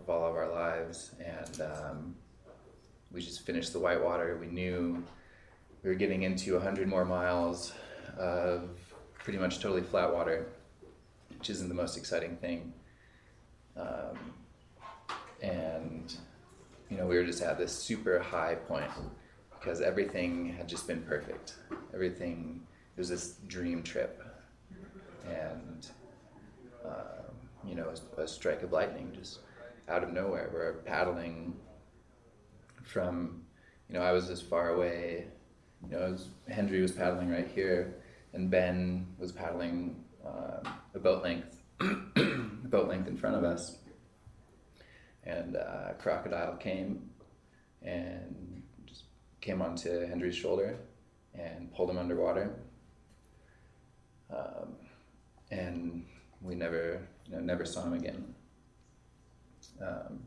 of 0.00 0.08
all 0.08 0.28
of 0.28 0.34
our 0.34 0.50
lives, 0.50 1.12
and 1.24 1.60
um, 1.60 2.14
we 3.12 3.20
just 3.20 3.44
finished 3.44 3.72
the 3.72 3.78
whitewater. 3.78 4.38
We 4.40 4.46
knew 4.46 5.02
we 5.82 5.90
were 5.90 5.96
getting 5.96 6.22
into 6.22 6.54
100 6.54 6.88
more 6.88 7.04
miles 7.04 7.72
of 8.16 8.70
pretty 9.18 9.38
much 9.38 9.60
totally 9.60 9.82
flat 9.82 10.12
water, 10.12 10.46
which 11.36 11.50
isn't 11.50 11.68
the 11.68 11.74
most 11.74 11.96
exciting 11.96 12.36
thing. 12.36 12.72
Um, 13.76 14.18
and 15.40 16.14
you 16.90 16.96
know, 16.96 17.06
we 17.06 17.16
were 17.16 17.24
just 17.24 17.42
at 17.42 17.58
this 17.58 17.72
super 17.72 18.18
high 18.18 18.54
point 18.54 18.90
because 19.62 19.80
everything 19.80 20.52
had 20.56 20.68
just 20.68 20.86
been 20.86 21.02
perfect. 21.02 21.54
Everything 21.94 22.60
it 22.96 23.00
was 23.00 23.08
this 23.08 23.36
dream 23.46 23.82
trip, 23.82 24.22
and 25.26 25.88
um, 26.84 27.34
you 27.66 27.74
know, 27.74 27.92
a, 28.18 28.22
a 28.22 28.28
strike 28.28 28.62
of 28.62 28.72
lightning 28.72 29.12
just 29.14 29.38
out 29.88 30.02
of 30.02 30.12
nowhere. 30.12 30.50
We're 30.52 30.74
paddling 30.84 31.54
from, 32.82 33.42
you 33.88 33.94
know, 33.94 34.02
I 34.02 34.12
was 34.12 34.30
as 34.30 34.42
far 34.42 34.70
away. 34.70 35.26
You 35.84 35.96
know, 35.96 36.10
was, 36.10 36.28
Hendri 36.50 36.82
was 36.82 36.92
paddling 36.92 37.30
right 37.30 37.48
here, 37.48 37.94
and 38.32 38.50
Ben 38.50 39.06
was 39.18 39.32
paddling 39.32 39.96
uh, 40.24 40.68
a 40.94 40.98
boat 40.98 41.22
length, 41.22 41.62
boat 42.64 42.88
length 42.88 43.08
in 43.08 43.16
front 43.16 43.36
of 43.36 43.44
us. 43.44 43.76
And 45.24 45.56
uh, 45.56 45.90
a 45.90 45.94
crocodile 45.98 46.56
came 46.56 47.10
and 47.80 48.51
came 49.42 49.60
onto 49.60 50.06
Hendri's 50.06 50.36
shoulder 50.36 50.78
and 51.34 51.70
pulled 51.74 51.90
him 51.90 51.98
underwater. 51.98 52.54
Um, 54.34 54.76
and 55.50 56.06
we 56.40 56.54
never, 56.54 57.06
you 57.26 57.34
know, 57.34 57.40
never 57.40 57.66
saw 57.66 57.84
him 57.84 57.92
again. 57.92 58.34
Um, 59.82 60.20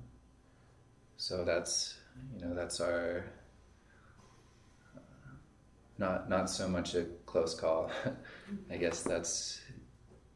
so 1.18 1.44
that's, 1.44 1.98
you 2.36 2.46
know, 2.46 2.54
that's 2.54 2.80
our 2.82 3.26
not 5.98 6.30
not 6.30 6.50
so 6.50 6.68
much 6.68 6.94
a 6.96 7.06
close 7.26 7.56
call. 7.56 7.90
I 8.72 8.78
guess 8.78 9.02
that's 9.02 9.62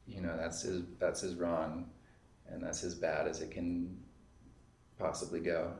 you 0.07 0.21
know 0.21 0.35
that's 0.37 0.63
as 0.63 0.83
that's 0.99 1.23
as 1.23 1.35
wrong 1.35 1.89
and 2.47 2.63
that's 2.63 2.83
as 2.83 2.95
bad 2.95 3.27
as 3.27 3.41
it 3.41 3.51
can 3.51 3.97
possibly 4.97 5.41
go. 5.41 5.73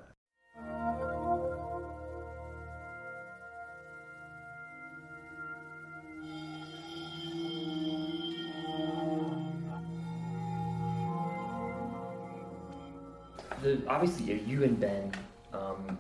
The, 13.62 13.82
obviously, 13.88 14.41
you 14.41 14.63
and 14.63 14.80
Ben 14.80 15.12
um, 15.54 15.98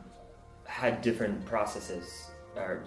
had 0.65 1.01
different 1.01 1.45
processes 1.45 2.29
or 2.55 2.83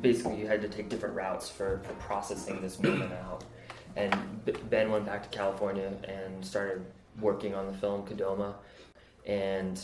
basically 0.00 0.38
you 0.38 0.46
had 0.46 0.60
to 0.62 0.68
take 0.68 0.88
different 0.88 1.14
routes 1.14 1.48
for, 1.48 1.80
for 1.84 1.94
processing 1.94 2.60
this 2.60 2.80
movement 2.80 3.12
out. 3.12 3.44
And 3.96 4.14
Ben 4.70 4.90
went 4.90 5.06
back 5.06 5.22
to 5.22 5.28
California 5.36 5.92
and 6.04 6.44
started 6.44 6.84
working 7.20 7.54
on 7.54 7.66
the 7.66 7.72
film 7.72 8.06
Kadoma. 8.06 8.54
And 9.26 9.80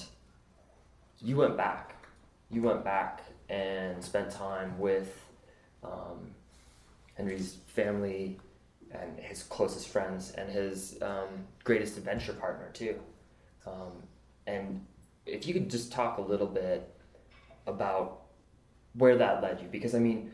you 1.21 1.37
went 1.37 1.57
back. 1.57 1.95
You 2.51 2.63
went 2.63 2.85
back 2.85 3.23
and 3.51 4.03
spent 4.03 4.31
time 4.31 4.79
with 4.79 5.15
um, 5.85 6.31
Hendri's 7.15 7.59
family 7.67 8.39
and 8.91 9.19
his 9.19 9.43
closest 9.43 9.89
friends 9.89 10.33
and 10.33 10.51
his 10.51 10.99
um, 11.03 11.29
greatest 11.65 11.99
adventure 11.99 12.33
partner 12.33 12.71
too. 12.73 12.99
Um, 13.67 14.03
and 14.49 14.85
if 15.27 15.47
you 15.47 15.53
could 15.53 15.69
just 15.71 15.93
talk 15.93 16.19
a 16.19 16.23
little 16.23 16.47
bit 16.47 16.89
about 17.67 18.23
where 18.95 19.17
that 19.17 19.43
led 19.43 19.61
you 19.61 19.69
because 19.69 19.95
I 19.95 19.99
mean 19.99 20.31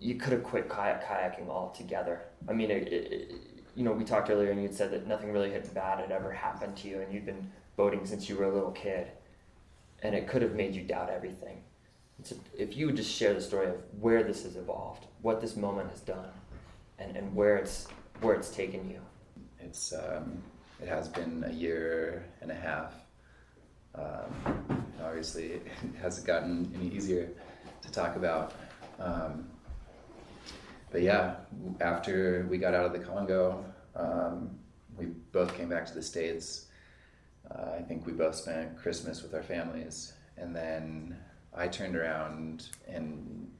you 0.00 0.14
could 0.14 0.32
have 0.32 0.42
quit 0.42 0.68
kayak 0.68 1.06
kayaking 1.06 1.48
altogether. 1.48 2.22
I 2.48 2.54
mean, 2.54 2.70
it, 2.70 2.88
it, 2.90 3.32
you 3.76 3.84
know, 3.84 3.92
we 3.92 4.04
talked 4.04 4.30
earlier, 4.30 4.50
and 4.50 4.60
you'd 4.62 4.74
said 4.74 4.90
that 4.92 5.06
nothing 5.06 5.30
really 5.30 5.50
bad 5.74 6.00
had 6.00 6.10
ever 6.10 6.32
happened 6.32 6.76
to 6.78 6.88
you, 6.88 7.00
and 7.00 7.12
you'd 7.12 7.26
been 7.26 7.52
boating 7.76 8.06
since 8.06 8.28
you 8.28 8.36
were 8.36 8.44
a 8.44 8.52
little 8.52 8.72
kid, 8.72 9.08
and 10.02 10.14
it 10.14 10.26
could 10.26 10.42
have 10.42 10.54
made 10.54 10.74
you 10.74 10.82
doubt 10.82 11.10
everything. 11.10 11.62
So 12.22 12.34
if 12.58 12.76
you 12.76 12.86
would 12.86 12.96
just 12.96 13.12
share 13.12 13.34
the 13.34 13.40
story 13.40 13.68
of 13.68 13.76
where 14.00 14.22
this 14.24 14.42
has 14.44 14.56
evolved, 14.56 15.06
what 15.22 15.40
this 15.40 15.56
moment 15.56 15.90
has 15.90 16.00
done, 16.00 16.30
and, 16.98 17.16
and 17.16 17.34
where 17.34 17.56
it's 17.56 17.86
where 18.20 18.34
it's 18.34 18.50
taken 18.50 18.90
you. 18.90 19.00
It's 19.58 19.92
um, 19.92 20.42
it 20.82 20.88
has 20.88 21.08
been 21.08 21.44
a 21.46 21.52
year 21.52 22.24
and 22.40 22.50
a 22.50 22.54
half 22.54 22.94
um, 23.94 24.86
obviously, 25.02 25.46
it 25.52 25.66
hasn't 26.00 26.26
gotten 26.26 26.72
any 26.74 26.94
easier 26.94 27.28
to 27.82 27.90
talk 27.90 28.16
about. 28.16 28.54
Um, 28.98 29.48
but 30.90 31.02
yeah, 31.02 31.36
after 31.80 32.46
we 32.50 32.58
got 32.58 32.74
out 32.74 32.84
of 32.84 32.92
the 32.92 32.98
Congo, 32.98 33.64
um, 33.96 34.50
we 34.96 35.06
both 35.32 35.56
came 35.56 35.68
back 35.68 35.86
to 35.86 35.94
the 35.94 36.02
States. 36.02 36.66
Uh, 37.50 37.72
I 37.78 37.82
think 37.82 38.06
we 38.06 38.12
both 38.12 38.34
spent 38.34 38.76
Christmas 38.76 39.22
with 39.22 39.34
our 39.34 39.42
families. 39.42 40.12
And 40.36 40.54
then 40.54 41.16
I 41.54 41.68
turned 41.68 41.96
around 41.96 42.68
and 42.86 43.50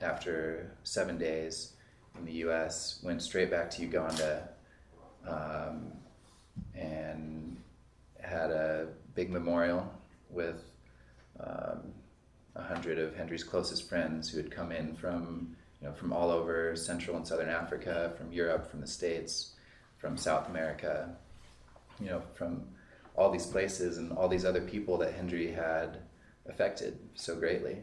after 0.00 0.76
seven 0.82 1.16
days 1.16 1.74
in 2.18 2.24
the 2.24 2.32
US, 2.46 3.00
went 3.02 3.22
straight 3.22 3.50
back 3.50 3.70
to 3.70 3.82
Uganda 3.82 4.48
um, 5.26 5.92
and 6.74 7.56
had 8.20 8.50
a 8.50 8.88
big 9.14 9.30
memorial 9.30 9.90
with 10.30 10.62
um, 11.40 11.92
a 12.56 12.60
um, 12.60 12.64
hundred 12.66 12.98
of 12.98 13.14
Hendri's 13.14 13.44
closest 13.44 13.88
friends 13.88 14.30
who 14.30 14.38
had 14.38 14.50
come 14.50 14.72
in 14.72 14.94
from 14.94 15.56
you 15.80 15.88
know 15.88 15.94
from 15.94 16.12
all 16.12 16.30
over 16.30 16.76
Central 16.76 17.16
and 17.16 17.26
Southern 17.26 17.48
Africa, 17.48 18.12
from 18.16 18.32
Europe, 18.32 18.70
from 18.70 18.80
the 18.80 18.86
States, 18.86 19.54
from 19.98 20.16
South 20.16 20.48
America, 20.48 21.14
you 22.00 22.06
know, 22.06 22.22
from 22.34 22.62
all 23.14 23.30
these 23.30 23.46
places 23.46 23.98
and 23.98 24.12
all 24.12 24.28
these 24.28 24.44
other 24.44 24.60
people 24.60 24.96
that 24.98 25.16
Hendri 25.16 25.54
had 25.54 25.98
affected 26.48 26.98
so 27.14 27.36
greatly. 27.36 27.78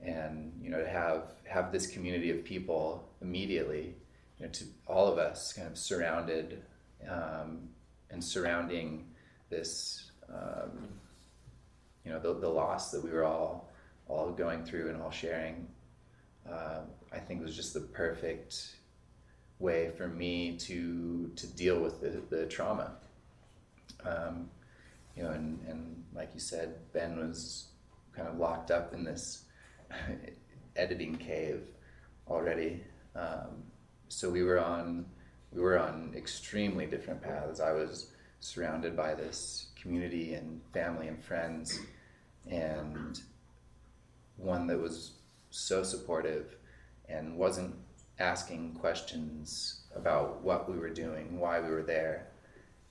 and 0.00 0.52
you 0.62 0.70
know 0.70 0.80
to 0.80 0.88
have 0.88 1.22
have 1.44 1.70
this 1.70 1.86
community 1.86 2.30
of 2.30 2.44
people 2.44 3.08
immediately 3.20 3.94
you 4.38 4.46
know 4.46 4.50
to 4.52 4.64
all 4.86 5.06
of 5.06 5.18
us 5.18 5.52
kind 5.52 5.68
of 5.68 5.78
surrounded 5.78 6.62
um, 7.08 7.68
and 8.12 8.22
surrounding 8.22 9.06
this 9.50 10.10
um, 10.32 10.88
you 12.04 12.12
know 12.12 12.18
the, 12.18 12.34
the 12.34 12.48
loss 12.48 12.90
that 12.90 13.02
we 13.02 13.10
were 13.10 13.24
all 13.24 13.70
all 14.08 14.30
going 14.30 14.64
through 14.64 14.88
and 14.90 15.00
all 15.00 15.10
sharing 15.10 15.66
uh, 16.50 16.80
I 17.12 17.18
think 17.18 17.42
was 17.42 17.56
just 17.56 17.74
the 17.74 17.80
perfect 17.80 18.76
way 19.58 19.90
for 19.96 20.08
me 20.08 20.56
to 20.58 21.30
to 21.36 21.46
deal 21.46 21.80
with 21.80 22.00
the, 22.00 22.22
the 22.34 22.46
trauma 22.46 22.92
um, 24.04 24.50
you 25.16 25.22
know 25.22 25.30
and, 25.30 25.58
and 25.68 26.04
like 26.14 26.30
you 26.34 26.40
said 26.40 26.76
Ben 26.92 27.18
was 27.18 27.68
kind 28.14 28.28
of 28.28 28.38
locked 28.38 28.70
up 28.70 28.92
in 28.92 29.04
this 29.04 29.44
editing 30.76 31.16
cave 31.16 31.62
already. 32.28 32.82
Um, 33.14 33.64
so 34.08 34.30
we 34.30 34.42
were 34.42 34.62
on 34.62 35.06
we 35.54 35.60
were 35.60 35.78
on 35.78 36.12
extremely 36.16 36.86
different 36.86 37.22
paths. 37.22 37.60
I 37.60 37.72
was 37.72 38.12
surrounded 38.40 38.96
by 38.96 39.14
this 39.14 39.66
community 39.80 40.34
and 40.34 40.60
family 40.72 41.08
and 41.08 41.22
friends, 41.22 41.78
and 42.48 43.20
one 44.36 44.66
that 44.66 44.80
was 44.80 45.12
so 45.50 45.82
supportive 45.82 46.56
and 47.08 47.36
wasn't 47.36 47.74
asking 48.18 48.74
questions 48.74 49.80
about 49.94 50.42
what 50.42 50.70
we 50.70 50.78
were 50.78 50.90
doing, 50.90 51.38
why 51.38 51.60
we 51.60 51.68
were 51.68 51.82
there, 51.82 52.28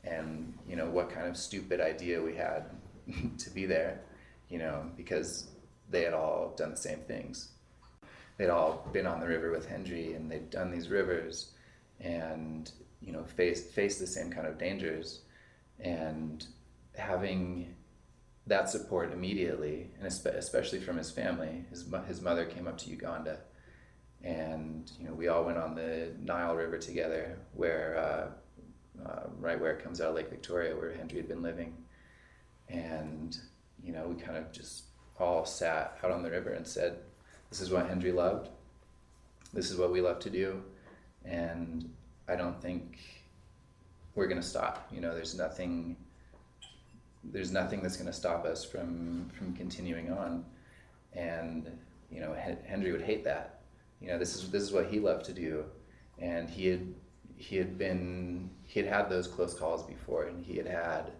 and 0.03 0.53
you 0.67 0.75
know 0.75 0.89
what 0.89 1.09
kind 1.09 1.27
of 1.27 1.37
stupid 1.37 1.79
idea 1.79 2.21
we 2.21 2.35
had 2.35 2.65
to 3.37 3.49
be 3.49 3.65
there, 3.65 4.01
you 4.49 4.59
know, 4.59 4.89
because 4.95 5.47
they 5.89 6.03
had 6.03 6.13
all 6.13 6.53
done 6.57 6.71
the 6.71 6.77
same 6.77 6.99
things. 6.99 7.49
They'd 8.37 8.49
all 8.49 8.87
been 8.91 9.05
on 9.05 9.19
the 9.19 9.27
river 9.27 9.51
with 9.51 9.69
Hendri 9.69 10.15
and 10.15 10.31
they'd 10.31 10.49
done 10.49 10.71
these 10.71 10.89
rivers 10.89 11.51
and, 12.01 12.71
you 13.01 13.11
know, 13.11 13.23
faced, 13.23 13.67
faced 13.67 13.99
the 13.99 14.07
same 14.07 14.31
kind 14.31 14.47
of 14.47 14.57
dangers. 14.57 15.21
And 15.79 16.45
having 16.95 17.75
that 18.47 18.69
support 18.69 19.13
immediately, 19.13 19.91
and 19.99 20.07
especially 20.07 20.79
from 20.79 20.97
his 20.97 21.11
family, 21.11 21.65
his, 21.69 21.85
his 22.07 22.21
mother 22.21 22.45
came 22.45 22.67
up 22.67 22.77
to 22.79 22.89
Uganda 22.89 23.39
and 24.23 24.91
you 24.99 25.07
know 25.07 25.13
we 25.13 25.27
all 25.27 25.43
went 25.43 25.57
on 25.57 25.75
the 25.75 26.09
Nile 26.23 26.55
River 26.55 26.77
together, 26.77 27.37
where 27.53 27.97
uh, 27.97 29.07
uh, 29.07 29.23
right 29.39 29.59
where 29.59 29.71
it 29.71 29.83
comes 29.83 29.99
out 29.99 30.09
of 30.09 30.15
Lake 30.15 30.29
Victoria, 30.29 30.75
where 30.75 30.91
Hendri 30.91 31.17
had 31.17 31.27
been 31.27 31.41
living, 31.41 31.75
and 32.69 33.37
you 33.83 33.93
know 33.93 34.07
we 34.07 34.21
kind 34.21 34.37
of 34.37 34.51
just 34.51 34.85
all 35.19 35.45
sat 35.45 35.97
out 36.03 36.11
on 36.11 36.23
the 36.23 36.31
river 36.31 36.51
and 36.51 36.67
said, 36.67 36.97
This 37.49 37.61
is 37.61 37.71
what 37.71 37.89
Hendri 37.89 38.13
loved. 38.13 38.49
This 39.53 39.69
is 39.69 39.77
what 39.77 39.91
we 39.91 40.01
love 40.01 40.19
to 40.19 40.29
do. 40.29 40.63
And 41.25 41.89
I 42.27 42.35
don't 42.35 42.59
think 42.61 42.99
we're 44.15 44.27
going 44.27 44.41
to 44.41 44.47
stop. 44.47 44.87
You 44.91 45.01
know, 45.01 45.13
there's 45.13 45.35
nothing. 45.35 45.95
There's 47.23 47.51
nothing 47.51 47.83
that's 47.83 47.97
going 47.97 48.07
to 48.07 48.13
stop 48.13 48.45
us 48.45 48.65
from 48.65 49.29
from 49.37 49.53
continuing 49.53 50.11
on, 50.11 50.43
and 51.13 51.69
you 52.11 52.19
know 52.19 52.35
Hendri 52.67 52.91
would 52.91 53.03
hate 53.03 53.23
that. 53.25 53.59
You 54.01 54.07
know, 54.07 54.17
this 54.17 54.35
is 54.35 54.49
this 54.49 54.63
is 54.63 54.71
what 54.71 54.87
he 54.87 54.99
loved 54.99 55.25
to 55.25 55.33
do, 55.33 55.65
and 56.19 56.49
he 56.49 56.67
had 56.67 56.87
he 57.37 57.57
had 57.57 57.77
been 57.77 58.49
he 58.65 58.79
had 58.79 58.89
had 58.89 59.09
those 59.09 59.27
close 59.27 59.53
calls 59.53 59.83
before, 59.83 60.25
and 60.25 60.43
he 60.43 60.57
had 60.57 60.67
had, 60.67 61.11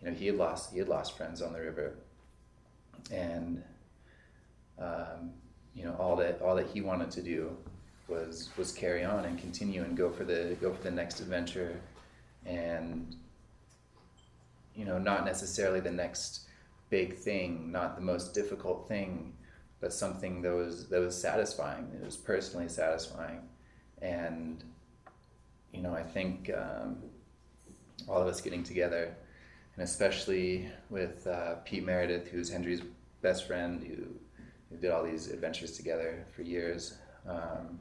you 0.00 0.10
know, 0.10 0.14
he 0.14 0.26
had 0.26 0.36
lost 0.36 0.72
he 0.72 0.78
had 0.78 0.88
lost 0.88 1.16
friends 1.16 1.40
on 1.40 1.52
the 1.52 1.60
river, 1.60 1.94
and 3.10 3.62
um, 4.78 5.30
you 5.74 5.84
know 5.84 5.96
all 5.98 6.16
that 6.16 6.40
all 6.42 6.56
that 6.56 6.66
he 6.66 6.80
wanted 6.80 7.10
to 7.12 7.22
do 7.22 7.56
was 8.08 8.50
was 8.56 8.72
carry 8.72 9.04
on 9.04 9.24
and 9.24 9.38
continue 9.38 9.82
and 9.82 9.96
go 9.96 10.10
for 10.10 10.24
the 10.24 10.56
go 10.60 10.72
for 10.72 10.82
the 10.82 10.90
next 10.90 11.20
adventure 11.20 11.78
and 12.46 13.16
you 14.74 14.84
know 14.84 14.98
not 14.98 15.24
necessarily 15.24 15.80
the 15.80 15.90
next 15.90 16.42
big 16.90 17.14
thing 17.14 17.70
not 17.70 17.96
the 17.96 18.02
most 18.02 18.34
difficult 18.34 18.88
thing 18.88 19.32
but 19.80 19.92
something 19.92 20.42
that 20.42 20.52
was 20.52 20.88
that 20.88 21.00
was 21.00 21.20
satisfying 21.20 21.90
it 21.94 22.04
was 22.04 22.16
personally 22.16 22.68
satisfying 22.68 23.40
and 24.00 24.64
you 25.72 25.82
know 25.82 25.94
i 25.94 26.02
think 26.02 26.50
um, 26.56 26.96
all 28.08 28.22
of 28.22 28.26
us 28.26 28.40
getting 28.40 28.62
together 28.62 29.14
and 29.74 29.84
especially 29.84 30.68
with 30.88 31.26
uh, 31.26 31.56
pete 31.64 31.84
meredith 31.84 32.28
who's 32.28 32.50
Hendri's 32.50 32.80
best 33.22 33.46
friend 33.46 33.82
who, 33.82 34.04
who 34.70 34.80
did 34.80 34.90
all 34.90 35.04
these 35.04 35.28
adventures 35.28 35.72
together 35.72 36.24
for 36.34 36.42
years. 36.42 36.98
Um, 37.26 37.78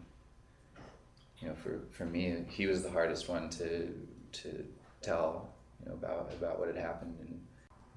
you 1.40 1.48
know, 1.48 1.56
for, 1.56 1.80
for 1.92 2.06
me, 2.06 2.46
he 2.50 2.66
was 2.66 2.84
the 2.84 2.90
hardest 2.90 3.30
one 3.30 3.50
to 3.52 3.94
to 4.34 4.66
tell 5.02 5.50
you 5.80 5.90
know 5.90 5.96
about 5.96 6.32
about 6.34 6.60
what 6.60 6.68
had 6.68 6.78
happened, 6.78 7.16
and 7.22 7.40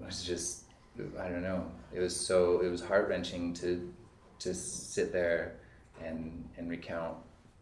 it 0.00 0.06
was 0.06 0.22
just 0.22 0.64
I 1.18 1.28
don't 1.28 1.42
know. 1.42 1.70
It 1.92 2.00
was 2.00 2.14
so 2.14 2.60
it 2.60 2.68
was 2.68 2.82
heart 2.82 3.08
wrenching 3.08 3.54
to 3.54 3.92
to 4.40 4.54
sit 4.54 5.12
there 5.12 5.56
and 6.02 6.48
and 6.56 6.70
recount 6.70 7.16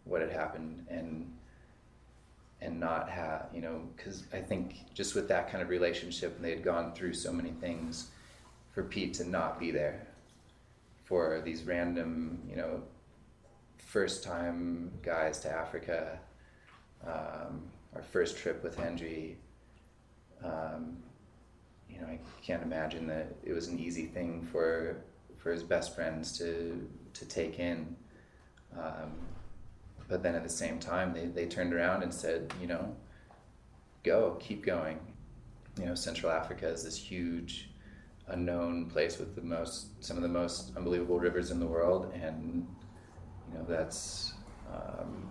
what 0.05 0.21
had 0.21 0.31
happened 0.31 0.87
and 0.89 1.33
and 2.61 2.81
not 2.81 3.09
have 3.09 3.47
you 3.55 3.61
know 3.61 3.83
because 3.97 4.25
I 4.33 4.41
think 4.41 4.93
just 4.95 5.15
with 5.15 5.29
that 5.29 5.51
kind 5.51 5.63
of 5.63 5.69
relationship, 5.69 6.41
they 6.41 6.51
had 6.51 6.65
gone 6.65 6.93
through 6.93 7.15
so 7.15 7.33
many 7.33 7.53
things 7.53 8.09
for 8.73 8.83
Pete 8.83 9.15
to 9.15 9.25
not 9.25 9.59
be 9.59 9.71
there 9.71 10.07
for 11.05 11.41
these 11.43 11.63
random, 11.63 12.39
you 12.49 12.55
know, 12.55 12.83
first 13.89 14.23
time 14.23 14.93
guys 15.03 15.41
to 15.41 15.51
Africa, 15.51 16.19
um, 17.07 17.63
our 17.95 18.03
first 18.03 18.37
trip 18.37 18.63
with 18.63 18.77
Hendri. 18.77 19.37
Um, 20.45 20.99
you 21.89 21.99
know, 21.99 22.07
I 22.07 22.21
can't 22.43 22.63
imagine 22.63 23.07
that 23.07 23.35
it 23.43 23.55
was 23.55 23.69
an 23.69 23.79
easy 23.79 24.05
thing 24.05 24.47
for 24.53 24.99
for 25.39 25.51
his 25.51 25.63
best 25.63 25.95
friends 25.95 26.37
to 26.39 26.87
to 27.15 27.25
take 27.25 27.59
in. 27.59 27.97
Um, 28.79 29.13
but 30.07 30.23
then 30.23 30.35
at 30.35 30.43
the 30.43 30.51
same 30.51 30.79
time, 30.79 31.15
they, 31.15 31.27
they 31.27 31.47
turned 31.47 31.73
around 31.73 32.03
and 32.03 32.13
said, 32.13 32.53
you 32.61 32.67
know, 32.67 32.95
go, 34.05 34.37
keep 34.39 34.65
going. 34.65 34.99
You 35.79 35.87
know, 35.87 35.95
Central 35.95 36.31
Africa 36.31 36.69
is 36.69 36.85
this 36.85 36.97
huge 36.97 37.71
unknown 38.27 38.87
place 38.91 39.19
with 39.19 39.35
the 39.35 39.41
most 39.41 40.05
some 40.05 40.19
of 40.19 40.23
the 40.23 40.29
most 40.29 40.77
unbelievable 40.77 41.19
rivers 41.19 41.51
in 41.51 41.59
the 41.59 41.67
world, 41.67 42.13
and 42.15 42.67
you 43.51 43.59
know 43.59 43.65
that's 43.69 44.33
um, 44.73 45.31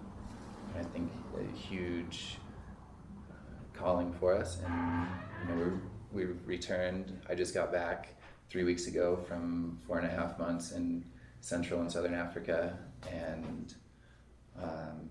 I 0.77 0.83
think 0.83 1.11
a 1.37 1.57
huge 1.57 2.37
calling 3.73 4.11
for 4.13 4.33
us. 4.33 4.59
And 4.65 5.07
you 5.41 5.55
know 5.55 5.79
we 6.13 6.25
we 6.25 6.33
returned. 6.45 7.19
I 7.29 7.35
just 7.35 7.53
got 7.53 7.71
back 7.71 8.15
three 8.49 8.63
weeks 8.63 8.87
ago 8.87 9.17
from 9.27 9.79
four 9.85 9.99
and 9.99 10.07
a 10.07 10.09
half 10.09 10.39
months 10.39 10.71
in 10.71 11.05
Central 11.41 11.81
and 11.81 11.91
Southern 11.91 12.13
Africa, 12.13 12.77
and 13.11 13.73
um, 14.61 15.09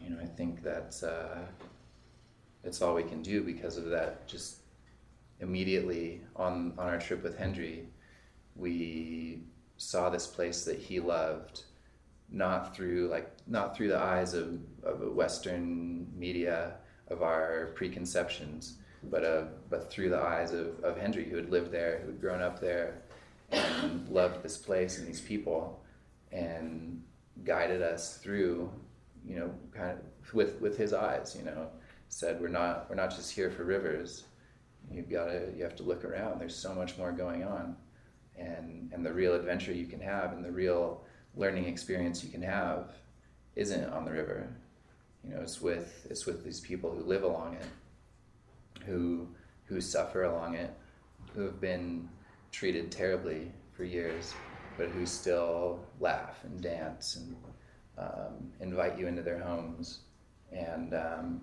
you 0.00 0.10
know 0.10 0.18
I 0.20 0.26
think 0.26 0.62
that's 0.62 1.02
uh, 1.02 1.38
it's 2.64 2.82
all 2.82 2.94
we 2.94 3.02
can 3.02 3.22
do 3.22 3.42
because 3.42 3.76
of 3.76 3.86
that 3.86 4.26
just 4.26 4.58
immediately 5.40 6.20
on, 6.36 6.74
on 6.78 6.88
our 6.88 6.98
trip 6.98 7.22
with 7.22 7.38
Hendri, 7.38 7.84
we 8.56 9.42
saw 9.78 10.10
this 10.10 10.26
place 10.26 10.64
that 10.64 10.76
he 10.76 11.00
loved, 11.00 11.62
not 12.30 12.76
through 12.76 13.08
like 13.08 13.30
not 13.46 13.74
through 13.74 13.88
the 13.88 13.98
eyes 13.98 14.34
of, 14.34 14.58
of 14.82 15.00
Western 15.14 16.06
media 16.14 16.74
of 17.06 17.22
our 17.22 17.70
preconceptions, 17.74 18.74
but 19.04 19.24
uh, 19.24 19.44
but 19.70 19.90
through 19.90 20.10
the 20.10 20.20
eyes 20.20 20.52
of, 20.52 20.78
of 20.84 20.98
Hendri, 20.98 21.30
who 21.30 21.36
had 21.36 21.50
lived 21.50 21.72
there, 21.72 22.00
who 22.00 22.08
had 22.08 22.20
grown 22.20 22.42
up 22.42 22.60
there, 22.60 23.02
and 23.50 24.06
loved 24.10 24.42
this 24.42 24.58
place 24.58 24.98
and 24.98 25.06
these 25.06 25.20
people, 25.20 25.80
and 26.32 27.02
guided 27.44 27.80
us 27.80 28.18
through, 28.18 28.70
you 29.24 29.36
know, 29.36 29.54
kind 29.72 29.92
of 29.92 30.34
with 30.34 30.60
with 30.60 30.76
his 30.76 30.92
eyes, 30.92 31.36
you 31.38 31.44
know, 31.44 31.68
said 32.08 32.40
we're 32.40 32.48
not 32.48 32.90
we're 32.90 32.96
not 32.96 33.14
just 33.14 33.30
here 33.30 33.50
for 33.50 33.64
rivers, 33.64 34.24
you've 34.90 35.08
got 35.08 35.26
to 35.26 35.52
you 35.56 35.62
have 35.62 35.76
to 35.76 35.84
look 35.84 36.04
around. 36.04 36.40
There's 36.40 36.56
so 36.56 36.74
much 36.74 36.98
more 36.98 37.12
going 37.12 37.44
on 37.44 37.76
and 38.38 38.90
and 38.92 39.04
the 39.04 39.12
real 39.12 39.34
adventure 39.34 39.72
you 39.72 39.86
can 39.86 40.00
have 40.00 40.32
and 40.32 40.44
the 40.44 40.50
real 40.50 41.02
learning 41.36 41.66
experience 41.66 42.22
you 42.24 42.30
can 42.30 42.42
have 42.42 42.92
isn't 43.56 43.84
on 43.90 44.04
the 44.04 44.12
river. 44.12 44.48
You 45.24 45.34
know 45.34 45.40
it's 45.40 45.60
with 45.60 46.06
it's 46.10 46.26
with 46.26 46.44
these 46.44 46.60
people 46.60 46.90
who 46.90 47.02
live 47.02 47.22
along 47.22 47.54
it 47.54 48.84
who 48.86 49.28
who 49.64 49.80
suffer 49.80 50.24
along 50.24 50.54
it 50.54 50.72
who 51.34 51.42
have 51.42 51.60
been 51.60 52.08
treated 52.52 52.90
terribly 52.90 53.52
for 53.72 53.84
years 53.84 54.32
but 54.76 54.88
who 54.88 55.04
still 55.04 55.84
laugh 56.00 56.38
and 56.44 56.60
dance 56.60 57.16
and 57.16 57.36
um, 57.98 58.52
invite 58.60 58.96
you 58.98 59.08
into 59.08 59.22
their 59.22 59.40
homes. 59.40 60.00
And 60.52 60.94
um, 60.94 61.40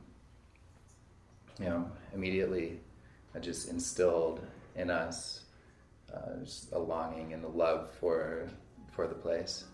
you 1.60 1.65
know 1.65 1.89
immediately 2.13 2.79
just 3.41 3.69
instilled 3.69 4.45
in 4.75 4.89
us 4.89 5.44
uh, 6.15 6.43
just 6.43 6.71
a 6.71 6.80
longing 6.80 7.34
and 7.34 7.43
a 7.43 7.47
love 7.47 7.91
for 7.99 8.47
for 8.91 9.08
the 9.08 9.15
place. 9.15 9.65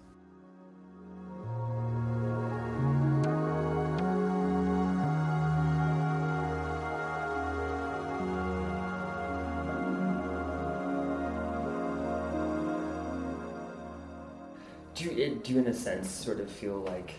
Do 14.93 15.09
you, 15.09 15.39
do 15.43 15.53
you, 15.53 15.59
in 15.59 15.67
a 15.67 15.73
sense, 15.73 16.11
sort 16.11 16.39
of 16.39 16.49
feel 16.49 16.77
like 16.81 17.15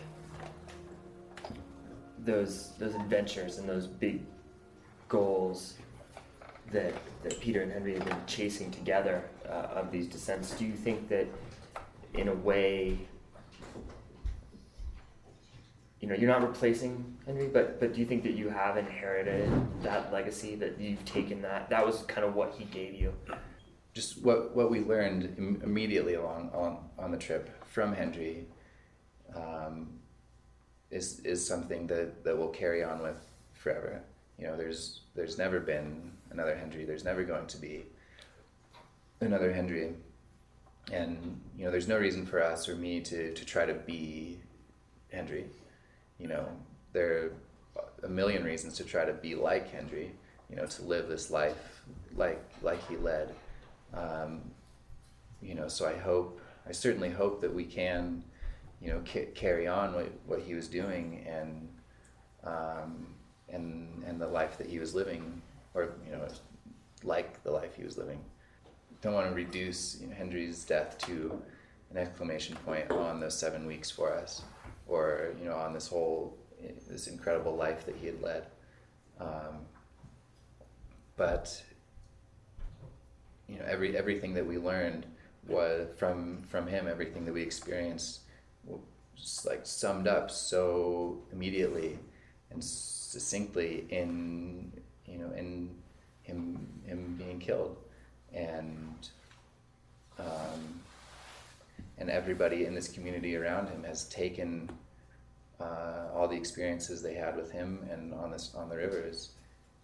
those 2.19 2.71
those 2.79 2.95
adventures 2.95 3.57
and 3.57 3.67
those 3.67 3.87
big 3.87 4.21
goals 5.09 5.73
that 6.71 6.93
that 7.23 7.39
Peter 7.39 7.61
and 7.61 7.71
Hendri 7.71 7.95
have 7.95 8.05
been 8.05 8.25
chasing 8.27 8.71
together 8.71 9.23
uh, 9.47 9.79
of 9.79 9.91
these 9.91 10.07
descents? 10.07 10.51
Do 10.51 10.65
you 10.65 10.73
think 10.73 11.07
that, 11.09 11.27
in 12.13 12.27
a 12.27 12.33
way, 12.33 12.97
you 15.99 16.07
know, 16.07 16.15
you're 16.15 16.29
not 16.29 16.41
replacing 16.41 17.17
Hendri, 17.27 17.51
but 17.51 17.79
but 17.79 17.93
do 17.93 17.99
you 17.99 18.05
think 18.05 18.23
that 18.23 18.33
you 18.33 18.49
have 18.49 18.77
inherited 18.77 19.49
that 19.83 20.11
legacy 20.11 20.55
that 20.55 20.79
you've 20.79 21.03
taken 21.05 21.41
that 21.41 21.69
that 21.69 21.85
was 21.85 22.03
kind 22.03 22.25
of 22.25 22.35
what 22.35 22.53
he 22.57 22.65
gave 22.65 22.93
you? 22.93 23.13
just 23.93 24.23
what 24.23 24.55
what 24.55 24.71
we 24.71 24.79
learned 24.79 25.35
Im- 25.37 25.61
immediately 25.63 26.15
along 26.15 26.49
on, 26.53 26.79
on 26.97 27.11
the 27.11 27.17
trip 27.17 27.49
from 27.67 27.95
Hendri. 27.95 28.45
um, 29.35 29.99
is 30.89 31.19
is 31.21 31.45
something 31.45 31.87
that, 31.87 32.23
that 32.23 32.37
we'll 32.37 32.49
carry 32.49 32.83
on 32.83 33.01
with 33.01 33.17
forever. 33.53 34.01
You 34.37 34.47
know, 34.47 34.57
there's 34.57 35.01
there's 35.15 35.37
never 35.37 35.59
been 35.59 36.11
another 36.33 36.55
Hendri. 36.55 36.85
There's 36.85 37.03
never 37.03 37.23
going 37.23 37.47
to 37.47 37.57
be 37.57 37.85
another 39.21 39.53
Hendri, 39.53 39.93
and 40.91 41.39
you 41.57 41.65
know, 41.65 41.71
there's 41.71 41.87
no 41.87 41.97
reason 41.97 42.25
for 42.25 42.43
us 42.43 42.67
or 42.67 42.75
me 42.75 42.99
to 43.01 43.33
to 43.33 43.45
try 43.45 43.65
to 43.65 43.73
be 43.73 44.39
Hendri. 45.13 45.45
You 46.19 46.27
know, 46.27 46.47
there 46.91 47.31
are 47.77 47.83
a 48.03 48.09
million 48.09 48.43
reasons 48.43 48.75
to 48.77 48.83
try 48.83 49.05
to 49.05 49.13
be 49.13 49.35
like 49.35 49.71
Hendri. 49.71 50.09
You 50.49 50.57
know, 50.57 50.65
to 50.65 50.81
live 50.83 51.07
this 51.07 51.31
life 51.31 51.81
like 52.15 52.43
like 52.61 52.85
he 52.87 52.97
led. 52.97 53.33
Um, 53.93 54.41
you 55.43 55.55
know, 55.55 55.67
so 55.67 55.85
I 55.85 55.97
hope, 55.97 56.39
I 56.67 56.71
certainly 56.71 57.09
hope 57.09 57.41
that 57.41 57.53
we 57.53 57.65
can, 57.65 58.23
you 58.81 58.89
know, 58.89 59.01
ca- 59.05 59.31
carry 59.35 59.67
on 59.67 59.93
what, 59.93 60.11
what 60.25 60.39
he 60.39 60.53
was 60.53 60.67
doing 60.67 61.25
and, 61.27 61.69
um, 62.43 63.07
and, 63.49 64.03
and 64.07 64.19
the 64.19 64.27
life 64.27 64.57
that 64.57 64.67
he 64.67 64.79
was 64.79 64.95
living, 64.95 65.41
or, 65.73 65.89
you 66.05 66.11
know, 66.11 66.27
like 67.03 67.43
the 67.43 67.51
life 67.51 67.75
he 67.75 67.83
was 67.83 67.97
living. 67.97 68.19
Don't 69.01 69.13
want 69.13 69.27
to 69.27 69.35
reduce 69.35 69.99
you 69.99 70.07
know, 70.07 70.15
Hendri's 70.15 70.63
death 70.63 70.97
to 70.99 71.41
an 71.91 71.97
exclamation 71.97 72.55
point 72.65 72.89
on 72.91 73.19
those 73.19 73.37
seven 73.37 73.65
weeks 73.65 73.91
for 73.91 74.13
us, 74.13 74.41
or, 74.87 75.33
you 75.39 75.45
know, 75.45 75.55
on 75.55 75.73
this 75.73 75.87
whole, 75.87 76.37
this 76.89 77.07
incredible 77.07 77.55
life 77.55 77.85
that 77.85 77.95
he 77.95 78.07
had 78.07 78.21
led. 78.21 78.47
Um, 79.19 79.65
but 81.17 81.63
you 83.47 83.59
know 83.59 83.65
every 83.67 83.95
everything 83.95 84.33
that 84.33 84.45
we 84.45 84.57
learned 84.57 85.05
was 85.47 85.87
from 85.97 86.41
from 86.43 86.67
him 86.67 86.87
everything 86.87 87.25
that 87.25 87.33
we 87.33 87.41
experienced 87.41 88.21
just 89.15 89.45
like 89.45 89.61
summed 89.65 90.07
up 90.07 90.31
so 90.31 91.21
immediately 91.31 91.99
and 92.51 92.63
succinctly 92.63 93.85
in 93.89 94.71
you 95.13 95.19
know 95.19 95.31
in 95.37 95.69
him 96.23 96.67
him 96.85 97.15
being 97.17 97.39
killed. 97.39 97.77
And 98.33 99.07
um, 100.19 100.81
and 101.97 102.09
everybody 102.09 102.65
in 102.65 102.73
this 102.73 102.87
community 102.87 103.35
around 103.35 103.67
him 103.67 103.83
has 103.83 104.05
taken 104.09 104.69
uh, 105.59 106.07
all 106.13 106.27
the 106.27 106.35
experiences 106.35 107.01
they 107.01 107.13
had 107.13 107.35
with 107.35 107.51
him 107.51 107.87
and 107.91 108.13
on 108.13 108.31
this 108.31 108.53
on 108.55 108.69
the 108.69 108.75
rivers 108.75 109.31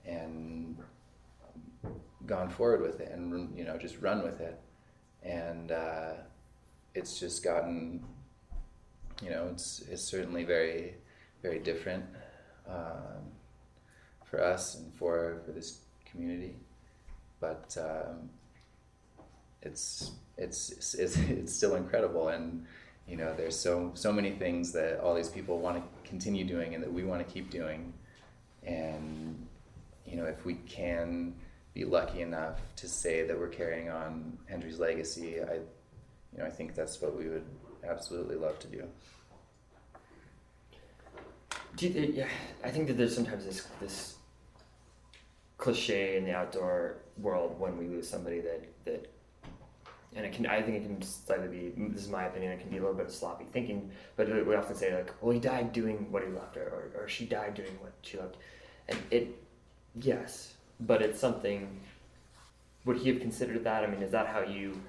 and 0.06 0.78
gone 2.26 2.50
forward 2.50 2.82
with 2.82 3.00
it 3.00 3.12
and 3.12 3.58
you 3.58 3.64
know 3.64 3.78
just 3.78 4.02
run 4.02 4.24
with 4.24 4.42
it. 4.42 4.60
And 5.22 5.72
uh, 5.72 6.14
it's 6.96 7.20
just 7.20 7.44
gotten 7.44 8.04
you 9.22 9.30
know 9.30 9.50
it's 9.52 9.84
it's 9.90 10.04
certainly 10.04 10.44
very 10.44 10.96
very 11.44 11.60
different. 11.60 12.06
Um, 12.68 13.39
for 14.30 14.44
us 14.44 14.76
and 14.76 14.94
for 14.96 15.42
for 15.46 15.52
this 15.52 15.80
community. 16.06 16.56
But 17.40 17.76
um, 17.80 18.30
it's 19.62 20.12
it's 20.38 20.94
it's 20.96 21.18
it's 21.18 21.54
still 21.54 21.76
incredible. 21.76 22.30
And 22.30 22.66
you 23.08 23.18
know 23.18 23.34
there's 23.36 23.58
so 23.58 23.92
so 23.94 24.12
many 24.12 24.32
things 24.32 24.72
that 24.74 25.00
all 25.00 25.16
these 25.16 25.30
people 25.30 25.60
want 25.60 25.78
to 25.78 26.10
continue 26.10 26.46
doing 26.46 26.76
and 26.76 26.84
that 26.84 26.92
we 26.92 27.04
want 27.04 27.26
to 27.26 27.34
keep 27.34 27.50
doing. 27.50 27.94
And 28.66 29.48
you 30.06 30.18
know 30.18 30.26
if 30.26 30.46
we 30.46 30.56
can 30.56 31.34
be 31.74 31.86
lucky 31.86 32.22
enough 32.22 32.60
to 32.76 32.88
say 32.88 33.26
that 33.26 33.38
we're 33.38 33.48
carrying 33.48 33.90
on 33.90 34.38
Hendri's 34.48 34.80
legacy, 34.80 35.40
I, 35.40 35.54
you 35.54 36.40
know, 36.40 36.46
I 36.46 36.50
think 36.50 36.76
that's 36.76 37.00
what 37.02 37.16
we 37.16 37.30
would 37.30 37.46
absolutely 37.88 38.36
love 38.36 38.60
to 38.60 38.68
do. 38.68 38.84
Do 41.76 41.88
you, 41.88 42.14
yeah, 42.14 42.28
I 42.64 42.72
think 42.72 42.88
that 42.88 42.98
there's 42.98 43.16
sometimes 43.16 43.46
this 43.46 43.68
this 43.80 44.16
cliche 45.60 46.18
in 46.18 46.24
the 46.24 46.34
outdoor 46.34 46.96
world 47.18 47.60
when 47.60 47.78
we 47.78 47.86
lose 47.86 48.10
somebody 48.10 48.40
that 48.40 48.64
that, 48.86 49.12
and 50.16 50.26
it 50.26 50.34
can 50.34 50.48
I 50.48 50.62
think 50.64 50.78
it 50.78 50.84
can 50.84 51.02
slightly 51.04 51.48
be 51.48 51.74
this 51.90 52.04
is 52.04 52.10
my 52.10 52.24
opinion 52.26 52.54
it 52.54 52.62
can 52.62 52.70
be 52.70 52.78
a 52.78 52.80
little 52.80 52.96
bit 52.96 53.06
of 53.06 53.12
sloppy 53.14 53.46
thinking, 53.52 53.92
but 54.16 54.28
we 54.28 54.56
often 54.56 54.76
say 54.76 54.96
like, 54.96 55.14
well, 55.22 55.32
he 55.32 55.40
died 55.40 55.72
doing 55.72 56.12
what 56.12 56.24
he 56.24 56.30
loved, 56.30 56.58
or 56.58 56.64
or, 56.96 57.04
or 57.04 57.08
she 57.08 57.26
died 57.26 57.54
doing 57.54 57.78
what 57.82 57.94
she 58.02 58.18
loved, 58.18 58.38
and 58.88 58.98
it, 59.12 59.28
yes, 59.96 60.54
but 60.80 61.04
it's 61.04 61.20
something. 61.20 61.80
Would 62.86 62.98
he 62.98 63.10
have 63.10 63.20
considered 63.20 63.66
that? 63.66 63.84
I 63.84 63.88
mean, 63.88 64.02
is 64.02 64.12
that 64.12 64.28
how 64.28 64.40
you 64.42 64.82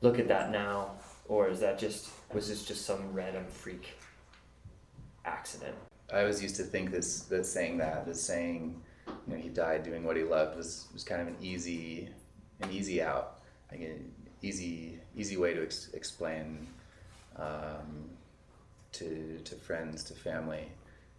look 0.00 0.18
at 0.18 0.26
that 0.28 0.50
now, 0.50 0.96
or 1.28 1.48
is 1.48 1.60
that 1.60 1.78
just 1.78 2.10
was 2.34 2.48
this 2.48 2.64
just 2.64 2.84
some 2.84 3.12
random 3.12 3.44
freak 3.46 3.94
accident? 5.24 5.76
I 6.12 6.20
always 6.20 6.42
used 6.42 6.56
to 6.56 6.64
think 6.64 6.90
this 6.90 7.20
that 7.22 7.46
saying 7.46 7.78
that, 7.78 8.04
this 8.04 8.20
saying, 8.20 8.82
you 9.26 9.34
know, 9.34 9.40
he 9.40 9.48
died 9.48 9.82
doing 9.82 10.04
what 10.04 10.16
he 10.16 10.22
loved 10.22 10.56
was, 10.56 10.88
was 10.92 11.04
kind 11.04 11.20
of 11.20 11.28
an 11.28 11.36
easy 11.40 12.08
an 12.60 12.70
easy 12.70 13.02
out, 13.02 13.40
like 13.70 13.80
an 13.80 14.12
easy 14.42 14.98
easy 15.16 15.36
way 15.36 15.54
to 15.54 15.62
ex- 15.62 15.90
explain 15.94 16.66
um, 17.36 18.10
to 18.92 19.38
to 19.44 19.54
friends, 19.54 20.04
to 20.04 20.14
family, 20.14 20.68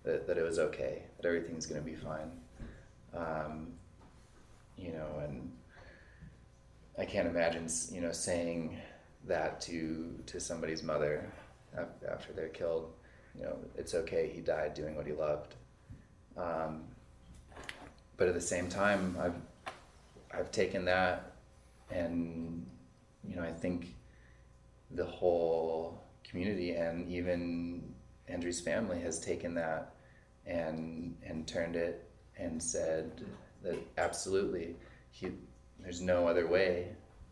that, 0.03 0.27
that 0.27 0.37
it 0.37 0.43
was 0.43 0.59
okay, 0.59 1.03
that 1.17 1.27
everything's 1.27 1.65
going 1.65 1.81
to 1.81 1.89
be 1.89 1.95
fine. 1.95 2.31
Um, 3.15 3.67
you 4.77 4.91
know, 4.91 5.21
and 5.23 5.51
I 6.97 7.05
can't 7.05 7.27
imagine, 7.27 7.67
you 7.91 8.01
know, 8.01 8.11
saying 8.11 8.77
that 9.27 9.61
to 9.61 10.19
to 10.27 10.39
somebody's 10.39 10.83
mother 10.83 11.31
after 12.09 12.33
they're 12.33 12.49
killed. 12.49 12.91
You 13.35 13.43
know, 13.43 13.57
it's 13.77 13.93
okay. 13.93 14.29
He 14.33 14.41
died 14.41 14.73
doing 14.73 14.95
what 14.95 15.05
he 15.05 15.13
loved. 15.13 15.55
Um, 16.37 16.83
but 18.17 18.27
at 18.27 18.33
the 18.33 18.41
same 18.41 18.69
time, 18.69 19.17
I've 19.19 19.35
I've 20.33 20.51
taken 20.51 20.85
that, 20.85 21.33
and 21.89 22.65
you 23.27 23.35
know, 23.35 23.43
I 23.43 23.51
think 23.51 23.95
the 24.91 25.05
whole 25.05 26.01
community 26.23 26.71
and 26.71 27.09
even 27.09 27.93
Andrew's 28.27 28.61
family 28.61 28.99
has 29.01 29.19
taken 29.19 29.53
that 29.55 29.93
and 30.45 31.15
and 31.25 31.47
turned 31.47 31.75
it 31.75 32.09
and 32.37 32.61
said 32.61 33.23
that 33.63 33.77
absolutely 33.97 34.75
he 35.11 35.31
there's 35.79 36.01
no 36.01 36.27
other 36.27 36.47
way 36.47 36.87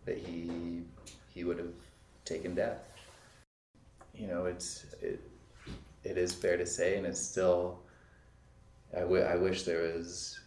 that 0.05 0.17
he 0.17 0.81
he 1.33 1.43
would 1.43 1.57
have 1.57 1.73
taken 2.25 2.55
death. 2.55 2.79
You 4.13 4.27
know, 4.27 4.45
it's 4.45 4.85
it 5.01 5.21
it 6.03 6.17
is 6.17 6.33
fair 6.33 6.57
to 6.57 6.65
say, 6.65 6.97
and 6.97 7.05
it's 7.05 7.19
still. 7.19 7.79
I, 8.95 9.01
w- 9.01 9.21
I 9.23 9.35
wish 9.35 9.63
there 9.63 9.83
was 9.83 10.39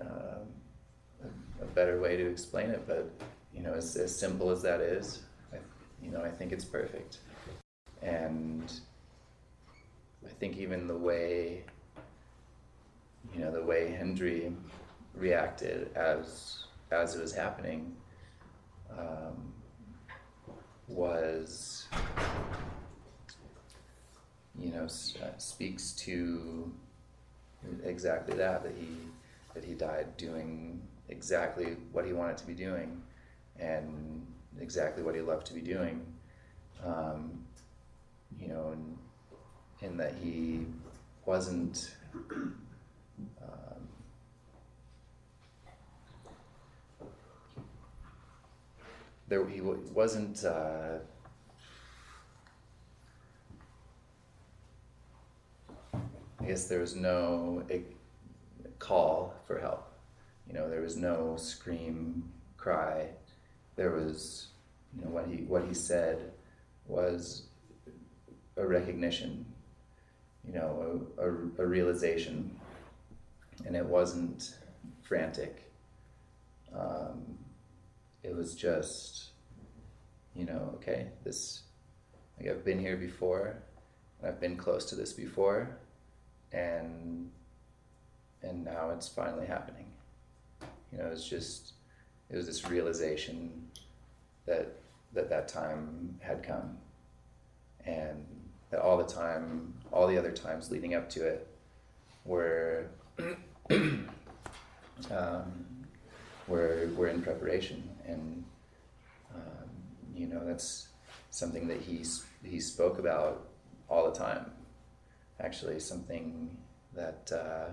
um, 0.00 1.28
a, 1.60 1.64
better 1.74 2.00
way 2.00 2.16
to 2.16 2.26
explain 2.26 2.70
it, 2.70 2.84
but 2.86 3.10
you 3.54 3.62
know, 3.62 3.72
as, 3.72 3.96
as 3.96 4.14
simple 4.14 4.50
as 4.50 4.62
that 4.62 4.80
is, 4.80 5.22
I, 5.52 5.56
you 6.02 6.10
know, 6.10 6.22
I 6.22 6.30
think 6.30 6.52
it's 6.52 6.64
perfect, 6.64 7.18
and 8.02 8.72
I 10.24 10.30
think 10.40 10.56
even 10.56 10.86
the 10.86 10.96
way, 10.96 11.64
you 13.34 13.40
know, 13.40 13.50
the 13.50 13.62
way 13.62 13.96
Hendri 14.00 14.54
reacted 15.14 15.90
as 15.94 16.64
as 16.90 17.14
it 17.14 17.20
was 17.20 17.34
happening 17.34 17.94
um, 18.90 19.52
was 20.86 21.86
you 24.58 24.72
know 24.72 24.84
uh, 24.84 25.36
speaks 25.38 25.92
to 25.92 26.72
exactly 27.84 28.36
that 28.36 28.62
that 28.62 28.72
he 28.78 28.86
that 29.58 29.66
he 29.66 29.74
died 29.74 30.16
doing 30.16 30.80
exactly 31.08 31.76
what 31.90 32.04
he 32.04 32.12
wanted 32.12 32.36
to 32.36 32.46
be 32.46 32.54
doing 32.54 33.02
and 33.58 34.24
exactly 34.60 35.02
what 35.02 35.16
he 35.16 35.20
loved 35.20 35.46
to 35.46 35.54
be 35.54 35.60
doing 35.60 36.00
um, 36.84 37.44
you 38.40 38.48
know, 38.48 38.72
in, 38.72 38.98
in 39.86 39.96
that 39.96 40.14
he 40.22 40.66
wasn't. 41.26 41.94
Um, 42.14 43.88
there, 49.28 49.46
he 49.48 49.60
wasn't. 49.60 50.44
Uh, 50.44 50.98
I 56.40 56.44
guess 56.46 56.66
there 56.66 56.78
was 56.80 56.94
no 56.94 57.64
call 58.78 59.34
for 59.46 59.58
help. 59.58 59.92
You 60.46 60.54
know, 60.54 60.68
there 60.68 60.80
was 60.80 60.96
no 60.96 61.36
scream, 61.36 62.32
cry. 62.56 63.08
There 63.76 63.92
was, 63.92 64.48
you 64.96 65.04
know, 65.04 65.10
what 65.10 65.26
he 65.28 65.36
what 65.42 65.64
he 65.64 65.74
said 65.74 66.32
was 66.86 67.44
a 68.56 68.66
recognition. 68.66 69.44
You 70.46 70.54
know, 70.54 71.06
a, 71.18 71.22
a, 71.22 71.64
a 71.64 71.66
realization, 71.66 72.58
and 73.66 73.76
it 73.76 73.84
wasn't 73.84 74.54
frantic. 75.02 75.70
Um, 76.74 77.38
it 78.22 78.34
was 78.34 78.54
just, 78.54 79.30
you 80.34 80.46
know, 80.46 80.72
okay, 80.76 81.08
this. 81.24 81.62
Like 82.38 82.50
I've 82.50 82.64
been 82.64 82.78
here 82.78 82.96
before, 82.96 83.56
I've 84.24 84.40
been 84.40 84.56
close 84.56 84.84
to 84.86 84.94
this 84.94 85.12
before, 85.12 85.76
and 86.52 87.30
and 88.42 88.64
now 88.64 88.90
it's 88.90 89.08
finally 89.08 89.46
happening. 89.46 89.86
You 90.92 90.98
know, 90.98 91.06
it's 91.06 91.28
just 91.28 91.72
it 92.30 92.36
was 92.36 92.46
this 92.46 92.68
realization 92.68 93.68
that 94.46 94.76
that 95.12 95.28
that 95.30 95.48
time 95.48 96.18
had 96.20 96.42
come, 96.42 96.76
and 97.84 98.24
that 98.70 98.80
all 98.80 98.96
the 98.96 99.04
time, 99.04 99.74
all 99.92 100.06
the 100.06 100.18
other 100.18 100.32
times 100.32 100.70
leading 100.70 100.94
up 100.94 101.08
to 101.10 101.26
it, 101.26 101.48
were 102.24 102.86
um, 103.70 104.06
were 106.46 106.88
were 106.96 107.08
in 107.08 107.22
preparation, 107.22 107.88
and 108.06 108.44
um, 109.34 109.68
you 110.14 110.26
know 110.26 110.44
that's 110.44 110.88
something 111.30 111.68
that 111.68 111.80
he 111.80 112.04
he 112.42 112.60
spoke 112.60 112.98
about 112.98 113.48
all 113.88 114.10
the 114.10 114.16
time. 114.16 114.50
Actually 115.40 115.78
something 115.78 116.50
that 116.94 117.30
uh, 117.32 117.72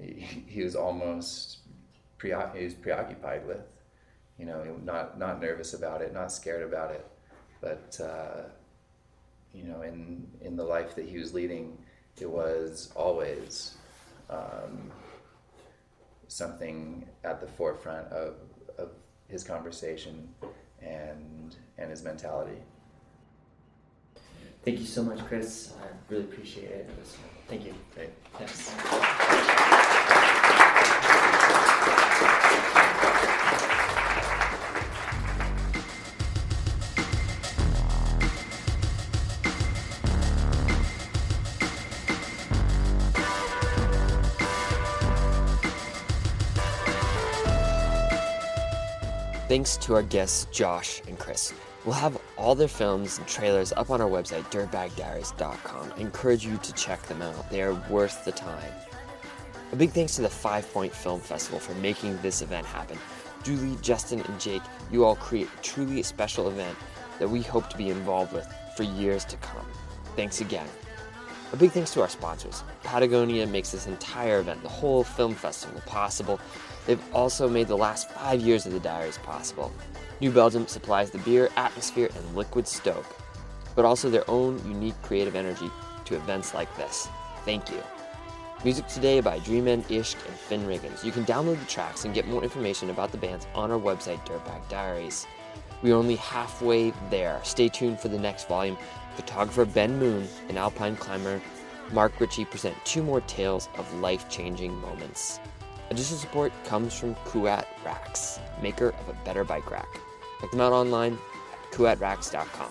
he, 0.00 0.44
he, 0.46 0.62
was 0.62 0.76
almost 0.76 1.58
pre- 2.18 2.34
he 2.54 2.64
was 2.64 2.74
preoccupied 2.74 3.46
with. 3.46 3.66
You 4.38 4.46
know, 4.46 4.64
not 4.82 5.18
not 5.18 5.38
nervous 5.40 5.74
about 5.74 6.00
it, 6.00 6.14
not 6.14 6.32
scared 6.32 6.62
about 6.62 6.92
it, 6.92 7.06
but 7.60 8.00
uh, 8.02 8.48
you 9.52 9.64
know, 9.64 9.82
in 9.82 10.26
in 10.40 10.56
the 10.56 10.64
life 10.64 10.94
that 10.94 11.06
he 11.06 11.18
was 11.18 11.34
leading, 11.34 11.76
it 12.18 12.30
was 12.30 12.90
always 12.96 13.74
um, 14.30 14.90
something 16.28 17.06
at 17.24 17.40
the 17.40 17.46
forefront 17.46 18.06
of, 18.08 18.36
of 18.78 18.90
his 19.28 19.44
conversation 19.44 20.28
and 20.80 21.56
and 21.78 21.90
his 21.90 22.02
mentality. 22.02 22.62
Thank 24.64 24.78
you 24.78 24.86
so 24.86 25.02
much, 25.02 25.18
Chris. 25.26 25.72
I 25.82 25.86
really 26.12 26.24
appreciate 26.24 26.70
it. 26.70 26.90
it 26.90 26.98
was, 26.98 27.16
thank 27.48 27.64
you. 27.64 27.74
Great. 27.94 28.10
Yes. 28.38 29.76
Thanks 49.50 49.76
to 49.78 49.96
our 49.96 50.04
guests, 50.04 50.44
Josh 50.52 51.02
and 51.08 51.18
Chris. 51.18 51.52
We'll 51.84 51.94
have 51.94 52.16
all 52.36 52.54
their 52.54 52.68
films 52.68 53.18
and 53.18 53.26
trailers 53.26 53.72
up 53.72 53.90
on 53.90 54.00
our 54.00 54.08
website, 54.08 54.44
dirtbagdiaries.com. 54.44 55.92
I 55.96 56.00
encourage 56.00 56.46
you 56.46 56.56
to 56.58 56.72
check 56.74 57.02
them 57.08 57.20
out, 57.20 57.50
they 57.50 57.60
are 57.60 57.74
worth 57.90 58.24
the 58.24 58.30
time. 58.30 58.72
A 59.72 59.74
big 59.74 59.90
thanks 59.90 60.14
to 60.14 60.22
the 60.22 60.28
5Point 60.28 60.92
Film 60.92 61.18
Festival 61.18 61.58
for 61.58 61.74
making 61.80 62.16
this 62.22 62.42
event 62.42 62.64
happen. 62.64 62.96
Julie, 63.42 63.76
Justin, 63.82 64.20
and 64.20 64.40
Jake, 64.40 64.62
you 64.92 65.04
all 65.04 65.16
create 65.16 65.48
a 65.48 65.62
truly 65.62 66.00
special 66.04 66.48
event 66.48 66.78
that 67.18 67.28
we 67.28 67.42
hope 67.42 67.68
to 67.70 67.76
be 67.76 67.88
involved 67.88 68.32
with 68.32 68.46
for 68.76 68.84
years 68.84 69.24
to 69.24 69.36
come. 69.38 69.66
Thanks 70.14 70.40
again. 70.40 70.68
A 71.52 71.56
big 71.56 71.72
thanks 71.72 71.92
to 71.94 72.00
our 72.00 72.08
sponsors. 72.08 72.62
Patagonia 72.84 73.44
makes 73.44 73.72
this 73.72 73.88
entire 73.88 74.38
event, 74.38 74.62
the 74.62 74.68
whole 74.68 75.02
film 75.02 75.34
festival, 75.34 75.80
possible. 75.84 76.38
They've 76.86 77.02
also 77.12 77.48
made 77.48 77.66
the 77.66 77.76
last 77.76 78.08
five 78.10 78.40
years 78.40 78.66
of 78.66 78.72
the 78.72 78.78
diaries 78.78 79.18
possible. 79.18 79.72
New 80.20 80.30
Belgium 80.30 80.68
supplies 80.68 81.10
the 81.10 81.18
beer, 81.18 81.50
atmosphere, 81.56 82.08
and 82.14 82.36
liquid 82.36 82.68
stoke, 82.68 83.16
but 83.74 83.84
also 83.84 84.08
their 84.08 84.28
own 84.30 84.64
unique 84.64 84.94
creative 85.02 85.34
energy 85.34 85.68
to 86.04 86.14
events 86.14 86.54
like 86.54 86.74
this. 86.76 87.08
Thank 87.44 87.68
you. 87.68 87.82
Music 88.62 88.86
today 88.86 89.20
by 89.20 89.40
Dreamend, 89.40 89.84
Ishk, 89.84 90.16
and 90.28 90.36
Finn 90.36 90.66
Riggins. 90.66 91.02
You 91.02 91.10
can 91.10 91.24
download 91.24 91.58
the 91.58 91.66
tracks 91.66 92.04
and 92.04 92.14
get 92.14 92.28
more 92.28 92.44
information 92.44 92.90
about 92.90 93.10
the 93.10 93.18
bands 93.18 93.48
on 93.54 93.72
our 93.72 93.78
website, 93.78 94.24
Dirtbag 94.24 94.68
Diaries. 94.68 95.26
We 95.82 95.92
are 95.92 95.96
only 95.96 96.16
halfway 96.16 96.92
there. 97.08 97.40
Stay 97.42 97.68
tuned 97.68 97.98
for 97.98 98.08
the 98.08 98.18
next 98.18 98.46
volume. 98.46 98.76
Photographer 99.16 99.64
Ben 99.64 99.98
Moon 99.98 100.26
and 100.48 100.58
alpine 100.58 100.96
climber 100.96 101.40
Mark 101.92 102.20
Richey 102.20 102.44
present 102.44 102.76
two 102.84 103.02
more 103.02 103.20
tales 103.22 103.68
of 103.76 103.92
life 103.94 104.28
changing 104.28 104.80
moments. 104.80 105.40
Additional 105.90 106.20
support 106.20 106.52
comes 106.64 106.94
from 106.94 107.16
Kuat 107.26 107.64
Racks, 107.84 108.38
maker 108.62 108.90
of 108.90 109.08
a 109.08 109.24
better 109.24 109.42
bike 109.42 109.68
rack. 109.70 109.88
Check 110.40 110.52
them 110.52 110.60
out 110.60 110.72
online 110.72 111.18
at 111.52 111.72
kuatracks.com. 111.72 112.70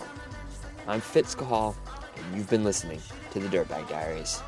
I'm 0.88 1.02
Fitz 1.02 1.36
Cahall, 1.36 1.76
and 2.16 2.38
you've 2.38 2.50
been 2.50 2.64
listening 2.64 3.02
to 3.32 3.40
the 3.40 3.50
Dirtbag 3.50 3.90
Diaries. 3.90 4.42